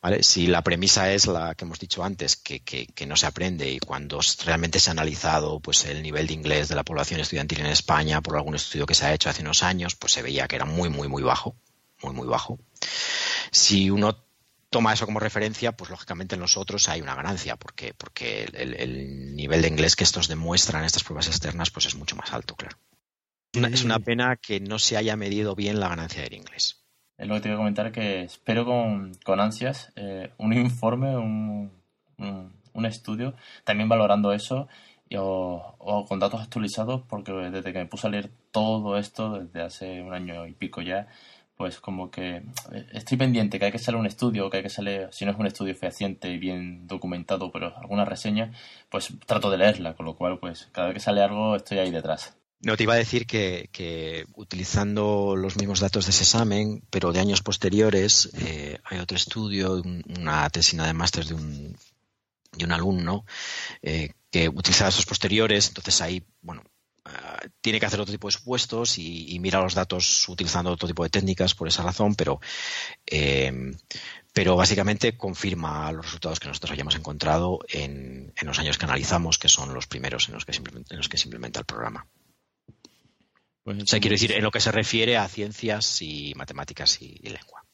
¿Vale? 0.00 0.22
Si 0.22 0.46
la 0.46 0.62
premisa 0.62 1.12
es 1.12 1.26
la 1.26 1.56
que 1.56 1.64
hemos 1.64 1.80
dicho 1.80 2.04
antes, 2.04 2.36
que, 2.36 2.60
que, 2.60 3.06
no 3.06 3.16
se 3.16 3.26
aprende 3.26 3.68
y 3.68 3.80
cuando 3.80 4.20
realmente 4.44 4.78
se 4.78 4.90
ha 4.90 4.92
analizado 4.92 5.58
pues, 5.58 5.84
el 5.86 6.00
nivel 6.00 6.28
de 6.28 6.34
inglés 6.34 6.68
de 6.68 6.76
la 6.76 6.84
población 6.84 7.18
estudiantil 7.18 7.58
en 7.58 7.66
España 7.66 8.20
por 8.20 8.36
algún 8.36 8.54
estudio 8.54 8.86
que 8.86 8.94
se 8.94 9.04
ha 9.04 9.14
hecho 9.14 9.30
hace 9.30 9.42
unos 9.42 9.64
años, 9.64 9.96
pues 9.96 10.12
se 10.12 10.22
veía 10.22 10.46
que 10.46 10.54
era 10.54 10.64
muy, 10.64 10.90
muy, 10.90 11.08
muy 11.08 11.24
bajo, 11.24 11.56
muy, 12.02 12.12
muy 12.12 12.26
bajo. 12.26 12.58
Si 13.50 13.90
uno 13.90 14.16
toma 14.70 14.92
eso 14.92 15.06
como 15.06 15.20
referencia, 15.20 15.72
pues 15.72 15.90
lógicamente 15.90 16.34
en 16.34 16.40
nosotros 16.40 16.88
hay 16.88 17.00
una 17.00 17.14
ganancia, 17.14 17.56
porque, 17.56 17.94
porque 17.94 18.44
el, 18.52 19.34
nivel 19.34 19.62
de 19.62 19.68
inglés 19.68 19.96
que 19.96 20.04
estos 20.04 20.28
demuestran 20.28 20.84
estas 20.84 21.04
pruebas 21.04 21.28
externas 21.28 21.70
pues 21.70 21.86
es 21.86 21.94
mucho 21.94 22.16
más 22.16 22.32
alto, 22.32 22.54
claro. 22.56 22.76
Es 23.52 23.84
una 23.84 24.00
pena 24.00 24.36
que 24.36 24.60
no 24.60 24.78
se 24.78 24.98
haya 24.98 25.16
medido 25.16 25.54
bien 25.54 25.80
la 25.80 25.88
ganancia 25.88 26.22
del 26.22 26.34
inglés. 26.34 26.84
Es 27.16 27.26
lo 27.26 27.36
que 27.36 27.40
te 27.40 27.48
voy 27.48 27.54
a 27.54 27.58
comentar, 27.58 27.90
que 27.90 28.24
espero 28.24 28.66
con, 28.66 29.40
ansias 29.40 29.92
eh, 29.96 30.34
un 30.36 30.52
informe, 30.52 31.16
un, 31.16 31.72
un, 32.18 32.84
estudio, 32.84 33.34
también 33.64 33.88
valorando 33.88 34.34
eso 34.34 34.68
o, 35.16 35.74
o, 35.78 36.04
con 36.04 36.18
datos 36.18 36.42
actualizados, 36.42 37.00
porque 37.08 37.32
desde 37.32 37.72
que 37.72 37.78
me 37.78 37.86
puse 37.86 38.08
a 38.08 38.10
leer 38.10 38.30
todo 38.50 38.98
esto, 38.98 39.38
desde 39.38 39.62
hace 39.62 40.02
un 40.02 40.12
año 40.12 40.46
y 40.46 40.52
pico 40.52 40.82
ya, 40.82 41.08
pues 41.56 41.80
como 41.80 42.10
que 42.10 42.42
eh, 42.72 42.86
estoy 42.92 43.16
pendiente 43.16 43.58
que 43.58 43.66
hay 43.66 43.72
que 43.72 43.78
salir 43.78 43.98
un 43.98 44.06
estudio, 44.06 44.50
que 44.50 44.58
hay 44.58 44.62
que 44.62 44.70
salir, 44.70 45.08
si 45.10 45.24
no 45.24 45.32
es 45.32 45.38
un 45.38 45.46
estudio 45.46 45.74
fehaciente 45.74 46.28
y 46.28 46.38
bien 46.38 46.86
documentado, 46.86 47.50
pero 47.50 47.76
alguna 47.76 48.04
reseña, 48.04 48.52
pues 48.90 49.12
trato 49.26 49.50
de 49.50 49.58
leerla, 49.58 49.94
con 49.94 50.06
lo 50.06 50.16
cual 50.16 50.38
pues 50.38 50.68
cada 50.72 50.88
vez 50.88 50.94
que 50.94 51.00
sale 51.00 51.22
algo 51.22 51.56
estoy 51.56 51.78
ahí 51.78 51.90
detrás. 51.90 52.36
No, 52.60 52.76
te 52.76 52.84
iba 52.84 52.94
a 52.94 52.96
decir 52.96 53.26
que, 53.26 54.26
utilizando 54.34 55.36
los 55.36 55.56
mismos 55.56 55.80
datos 55.80 56.06
de 56.06 56.10
ese 56.10 56.24
examen, 56.24 56.82
pero 56.90 57.12
de 57.12 57.20
años 57.20 57.42
posteriores, 57.42 58.30
eh, 58.34 58.78
hay 58.84 58.98
otro 58.98 59.16
estudio, 59.16 59.82
una 60.18 60.48
tesina 60.50 60.86
de 60.86 60.94
máster 60.94 61.26
de 61.26 61.34
un, 61.34 61.76
de 62.52 62.64
un 62.64 62.72
alumno 62.72 63.24
eh, 63.82 64.10
que 64.30 64.48
utiliza 64.48 64.88
esos 64.88 65.06
posteriores, 65.06 65.68
entonces 65.68 66.00
ahí, 66.00 66.24
bueno, 66.40 66.62
tiene 67.60 67.80
que 67.80 67.86
hacer 67.86 68.00
otro 68.00 68.12
tipo 68.12 68.28
de 68.28 68.32
supuestos 68.32 68.98
y, 68.98 69.38
mira 69.40 69.60
los 69.60 69.74
datos 69.74 70.28
utilizando 70.28 70.70
otro 70.70 70.88
tipo 70.88 71.02
de 71.02 71.10
técnicas 71.10 71.54
por 71.54 71.68
esa 71.68 71.82
razón, 71.82 72.14
pero, 72.14 72.40
eh, 73.06 73.74
pero 74.32 74.56
básicamente 74.56 75.16
confirma 75.16 75.90
los 75.92 76.06
resultados 76.06 76.40
que 76.40 76.48
nosotros 76.48 76.72
hayamos 76.72 76.96
encontrado 76.96 77.60
en, 77.68 78.32
los 78.42 78.58
años 78.58 78.78
que 78.78 78.84
analizamos, 78.84 79.38
que 79.38 79.48
son 79.48 79.74
los 79.74 79.86
primeros 79.86 80.28
en 80.28 80.34
los 80.34 80.44
que 80.44 80.52
se, 80.52 80.62
en 80.90 80.96
los 80.96 81.08
que 81.08 81.18
se 81.18 81.24
implementa 81.24 81.60
el 81.60 81.66
programa. 81.66 82.06
Pues 83.62 83.82
o 83.82 83.86
sea, 83.86 83.98
quiero 83.98 84.14
decir, 84.14 84.30
en 84.30 84.44
lo 84.44 84.52
que 84.52 84.60
se 84.60 84.70
refiere 84.70 85.16
a 85.16 85.26
ciencias 85.26 86.00
y 86.00 86.34
matemáticas 86.36 87.02
y, 87.02 87.18
lengua. 87.28 87.64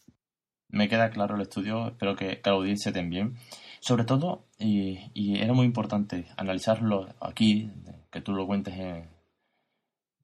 Me 0.71 0.89
queda 0.89 1.11
claro 1.11 1.37
el 1.37 1.43
estudio, 1.43 1.89
espero 1.89 2.17
que, 2.17 2.41
la 2.43 2.53
audiencia 2.53 2.93
también. 2.95 3.37
Sobre 3.81 4.05
todo, 4.05 4.47
y, 4.59 5.11
y, 5.13 5.39
era 5.39 5.53
muy 5.53 5.67
importante 5.67 6.29
analizarlo 6.39 7.15
aquí, 7.21 7.71
que 8.11 8.23
tú 8.23 8.33
lo 8.33 8.47
cuentes 8.47 8.73
en, 8.75 9.12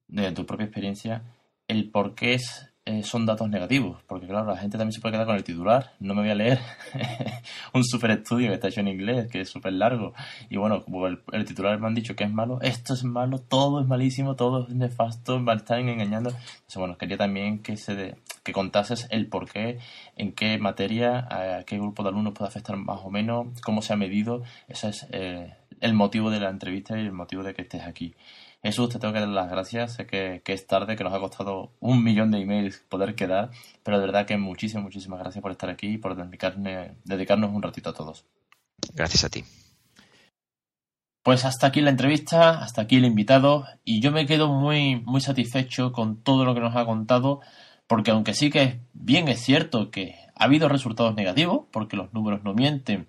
de 0.09 0.31
tu 0.31 0.45
propia 0.45 0.65
experiencia, 0.65 1.23
el 1.67 1.89
por 1.91 2.15
qué 2.15 2.33
es, 2.33 2.69
eh, 2.85 3.03
son 3.03 3.25
datos 3.25 3.49
negativos. 3.49 4.01
Porque 4.07 4.27
claro, 4.27 4.47
la 4.47 4.57
gente 4.57 4.77
también 4.77 4.93
se 4.93 4.99
puede 4.99 5.13
quedar 5.13 5.27
con 5.27 5.35
el 5.35 5.43
titular. 5.43 5.93
No 5.99 6.15
me 6.15 6.21
voy 6.21 6.31
a 6.31 6.35
leer 6.35 6.59
un 7.73 7.83
super 7.83 8.11
estudio 8.11 8.47
que 8.49 8.55
está 8.55 8.67
hecho 8.67 8.79
en 8.81 8.87
inglés, 8.87 9.27
que 9.31 9.41
es 9.41 9.49
súper 9.49 9.73
largo. 9.73 10.13
Y 10.49 10.57
bueno, 10.57 10.83
como 10.83 11.07
el, 11.07 11.45
titular 11.45 11.79
me 11.79 11.87
han 11.87 11.93
dicho 11.93 12.15
que 12.15 12.23
es 12.23 12.31
malo, 12.31 12.59
esto 12.61 12.93
es 12.93 13.03
malo, 13.03 13.39
todo 13.39 13.79
es 13.81 13.87
malísimo, 13.87 14.35
todo 14.35 14.67
es 14.67 14.73
nefasto, 14.73 15.39
me 15.39 15.53
están 15.53 15.87
engañando. 15.87 16.31
Entonces, 16.31 16.77
bueno, 16.77 16.97
quería 16.97 17.17
también 17.17 17.59
que 17.59 17.77
se 17.77 17.95
de, 17.95 18.15
que 18.43 18.51
contases 18.51 19.07
el 19.11 19.27
por 19.27 19.49
qué, 19.49 19.77
en 20.15 20.33
qué 20.33 20.57
materia, 20.57 21.27
a 21.29 21.63
qué 21.63 21.77
grupo 21.77 22.01
de 22.03 22.09
alumnos 22.09 22.33
puede 22.33 22.49
afectar 22.49 22.75
más 22.77 23.01
o 23.03 23.11
menos, 23.11 23.47
cómo 23.61 23.83
se 23.83 23.93
ha 23.93 23.95
medido. 23.95 24.41
Ese 24.67 24.89
es 24.89 25.07
eh, 25.11 25.53
el 25.81 25.93
motivo 25.93 26.31
de 26.31 26.39
la 26.39 26.49
entrevista 26.49 26.97
y 26.97 27.01
el 27.01 27.11
motivo 27.11 27.43
de 27.43 27.53
que 27.53 27.61
estés 27.61 27.83
aquí. 27.83 28.15
Jesús, 28.61 28.89
te 28.89 28.99
tengo 28.99 29.13
que 29.13 29.21
dar 29.21 29.29
las 29.29 29.49
gracias. 29.49 29.93
Sé 29.93 30.05
que, 30.05 30.41
es 30.45 30.67
tarde, 30.67 30.95
que 30.95 31.03
nos 31.03 31.13
ha 31.13 31.19
costado 31.19 31.71
un 31.79 32.03
millón 32.03 32.31
de 32.31 32.41
emails 32.41 32.83
poder 32.89 33.15
quedar, 33.15 33.51
pero 33.83 33.99
de 33.99 34.05
verdad 34.05 34.25
que 34.25 34.37
muchísimas, 34.37 34.83
muchísimas 34.83 35.19
gracias 35.19 35.41
por 35.41 35.51
estar 35.51 35.69
aquí 35.69 35.87
y 35.87 35.97
por 35.97 36.15
dedicarnos 36.15 37.51
un 37.51 37.61
ratito 37.61 37.89
a 37.89 37.93
todos. 37.93 38.25
Gracias 38.93 39.23
a 39.23 39.29
ti. 39.29 39.43
Pues 41.23 41.45
hasta 41.45 41.67
aquí 41.67 41.81
la 41.81 41.89
entrevista, 41.89 42.61
hasta 42.61 42.81
aquí 42.81 42.97
el 42.97 43.05
invitado, 43.05 43.65
y 43.83 44.01
yo 44.01 44.11
me 44.11 44.25
quedo 44.25 44.47
muy, 44.47 45.01
muy 45.01 45.21
satisfecho 45.21 45.91
con 45.91 46.21
todo 46.21 46.43
lo 46.43 46.53
que 46.53 46.61
nos 46.61 46.75
ha 46.75 46.85
contado, 46.85 47.41
porque 47.87 48.11
aunque 48.11 48.33
sí 48.33 48.49
que 48.49 48.79
bien 48.93 49.27
es 49.27 49.41
cierto 49.41 49.91
que 49.91 50.15
ha 50.35 50.45
habido 50.45 50.69
resultados 50.69 51.15
negativos, 51.15 51.65
porque 51.71 51.97
los 51.97 52.13
números 52.13 52.43
no 52.43 52.53
mienten, 52.53 53.07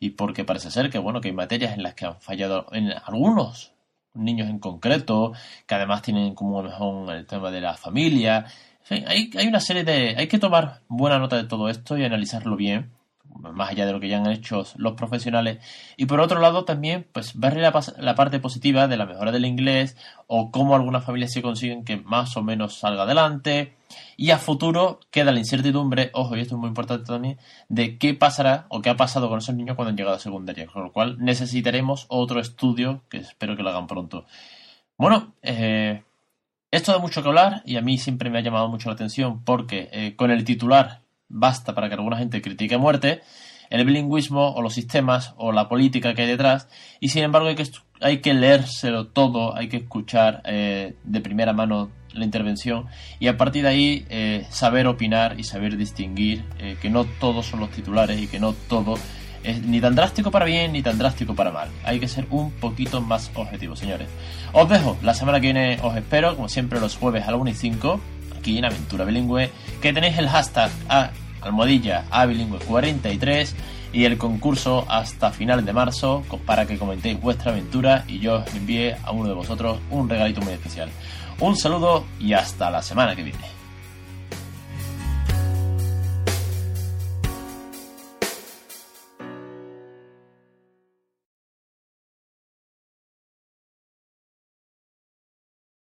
y 0.00 0.10
porque 0.10 0.44
parece 0.44 0.70
ser 0.70 0.90
que 0.90 0.98
bueno 0.98 1.20
que 1.20 1.28
hay 1.28 1.34
materias 1.34 1.74
en 1.74 1.82
las 1.82 1.94
que 1.94 2.06
han 2.06 2.20
fallado 2.20 2.66
en 2.72 2.92
algunos 3.04 3.72
niños 4.18 4.48
en 4.48 4.58
concreto, 4.58 5.32
que 5.66 5.74
además 5.74 6.02
tienen 6.02 6.34
como 6.34 6.62
mejor 6.62 7.14
el 7.14 7.26
tema 7.26 7.50
de 7.50 7.60
la 7.60 7.74
familia. 7.74 8.46
hay, 8.90 9.30
hay 9.36 9.46
una 9.46 9.60
serie 9.60 9.84
de... 9.84 10.16
Hay 10.16 10.28
que 10.28 10.38
tomar 10.38 10.80
buena 10.88 11.18
nota 11.18 11.36
de 11.36 11.44
todo 11.44 11.68
esto 11.68 11.96
y 11.96 12.04
analizarlo 12.04 12.56
bien, 12.56 12.90
más 13.36 13.70
allá 13.70 13.86
de 13.86 13.92
lo 13.92 14.00
que 14.00 14.08
ya 14.08 14.18
han 14.18 14.30
hecho 14.30 14.64
los 14.76 14.92
profesionales. 14.94 15.58
Y 15.96 16.06
por 16.06 16.20
otro 16.20 16.40
lado 16.40 16.64
también, 16.64 17.06
pues 17.12 17.34
la, 17.34 17.72
la, 17.98 18.14
parte 18.14 18.40
positiva 18.40 18.88
de 18.88 18.96
la 18.96 19.06
mejora 19.06 19.32
del 19.32 19.44
inglés 19.44 19.96
o 20.26 20.50
cómo 20.50 20.74
algunas 20.74 21.04
familias 21.04 21.32
se 21.32 21.42
consiguen 21.42 21.84
que 21.84 21.96
más 21.96 22.36
o 22.36 22.42
menos 22.42 22.78
salga 22.78 23.02
adelante. 23.02 23.74
Y 24.16 24.30
a 24.30 24.38
futuro 24.38 25.00
queda 25.10 25.32
la 25.32 25.38
incertidumbre, 25.38 26.10
ojo, 26.12 26.36
y 26.36 26.40
esto 26.40 26.56
es 26.56 26.60
muy 26.60 26.68
importante 26.68 27.06
también, 27.06 27.38
de 27.68 27.98
qué 27.98 28.14
pasará 28.14 28.66
o 28.68 28.82
qué 28.82 28.90
ha 28.90 28.96
pasado 28.96 29.28
con 29.28 29.38
esos 29.38 29.54
niños 29.54 29.76
cuando 29.76 29.90
han 29.90 29.96
llegado 29.96 30.16
a 30.16 30.20
secundaria. 30.20 30.66
Con 30.66 30.82
lo 30.82 30.92
cual 30.92 31.16
necesitaremos 31.18 32.06
otro 32.08 32.40
estudio 32.40 33.02
que 33.08 33.18
espero 33.18 33.56
que 33.56 33.62
lo 33.62 33.70
hagan 33.70 33.86
pronto. 33.86 34.26
Bueno, 34.96 35.32
eh, 35.42 36.02
esto 36.70 36.92
da 36.92 36.98
mucho 36.98 37.22
que 37.22 37.28
hablar 37.28 37.62
y 37.64 37.76
a 37.76 37.80
mí 37.80 37.96
siempre 37.96 38.28
me 38.28 38.38
ha 38.38 38.42
llamado 38.42 38.68
mucho 38.68 38.90
la 38.90 38.94
atención 38.94 39.42
porque 39.42 39.88
eh, 39.92 40.16
con 40.16 40.30
el 40.30 40.44
titular 40.44 41.00
basta 41.28 41.74
para 41.74 41.88
que 41.88 41.94
alguna 41.94 42.18
gente 42.18 42.42
critique 42.42 42.78
muerte 42.78 43.22
el 43.70 43.84
bilingüismo 43.84 44.52
o 44.54 44.62
los 44.62 44.74
sistemas 44.74 45.34
o 45.36 45.52
la 45.52 45.68
política 45.68 46.14
que 46.14 46.22
hay 46.22 46.28
detrás 46.28 46.68
y 47.00 47.08
sin 47.10 47.24
embargo 47.24 47.48
hay 47.48 47.54
que, 47.54 47.66
hay 48.00 48.18
que 48.18 48.34
leérselo 48.34 49.08
todo, 49.08 49.56
hay 49.56 49.68
que 49.68 49.78
escuchar 49.78 50.42
eh, 50.44 50.94
de 51.04 51.20
primera 51.20 51.52
mano 51.52 51.90
la 52.12 52.24
intervención 52.24 52.86
y 53.20 53.28
a 53.28 53.36
partir 53.36 53.62
de 53.62 53.68
ahí 53.68 54.06
eh, 54.08 54.46
saber 54.50 54.86
opinar 54.86 55.38
y 55.38 55.44
saber 55.44 55.76
distinguir 55.76 56.44
eh, 56.58 56.76
que 56.80 56.90
no 56.90 57.04
todos 57.04 57.46
son 57.46 57.60
los 57.60 57.70
titulares 57.70 58.20
y 58.20 58.26
que 58.26 58.40
no 58.40 58.54
todo 58.68 58.94
es 59.44 59.62
ni 59.62 59.80
tan 59.80 59.94
drástico 59.94 60.30
para 60.30 60.44
bien 60.44 60.72
ni 60.72 60.82
tan 60.82 60.98
drástico 60.98 61.34
para 61.34 61.52
mal. 61.52 61.68
Hay 61.84 62.00
que 62.00 62.08
ser 62.08 62.26
un 62.30 62.50
poquito 62.50 63.00
más 63.00 63.30
objetivo, 63.34 63.76
señores. 63.76 64.08
Os 64.52 64.68
dejo, 64.68 64.96
la 65.02 65.14
semana 65.14 65.40
que 65.40 65.46
viene 65.46 65.78
os 65.82 65.96
espero, 65.96 66.34
como 66.34 66.48
siempre 66.48 66.80
los 66.80 66.96
jueves 66.96 67.26
a 67.26 67.30
la 67.30 67.36
1 67.36 67.50
y 67.50 67.54
5 67.54 68.00
aquí 68.38 68.58
en 68.58 68.64
Aventura 68.64 69.04
Bilingüe, 69.04 69.50
que 69.82 69.92
tenéis 69.92 70.18
el 70.18 70.28
hashtag 70.28 70.70
a 70.88 71.10
almohadilla 71.40 72.04
a 72.10 72.26
bilingüe 72.26 72.58
43 72.58 73.54
y 73.92 74.04
el 74.04 74.18
concurso 74.18 74.84
hasta 74.88 75.30
finales 75.30 75.64
de 75.64 75.72
marzo 75.72 76.24
para 76.44 76.66
que 76.66 76.78
comentéis 76.78 77.20
vuestra 77.20 77.52
aventura 77.52 78.04
y 78.06 78.18
yo 78.18 78.36
os 78.36 78.54
envíe 78.54 78.94
a 79.02 79.12
uno 79.12 79.28
de 79.28 79.34
vosotros 79.34 79.78
un 79.90 80.08
regalito 80.08 80.40
muy 80.40 80.52
especial. 80.52 80.90
Un 81.40 81.56
saludo 81.56 82.04
y 82.18 82.32
hasta 82.32 82.70
la 82.70 82.82
semana 82.82 83.14
que 83.14 83.22
viene. 83.22 83.57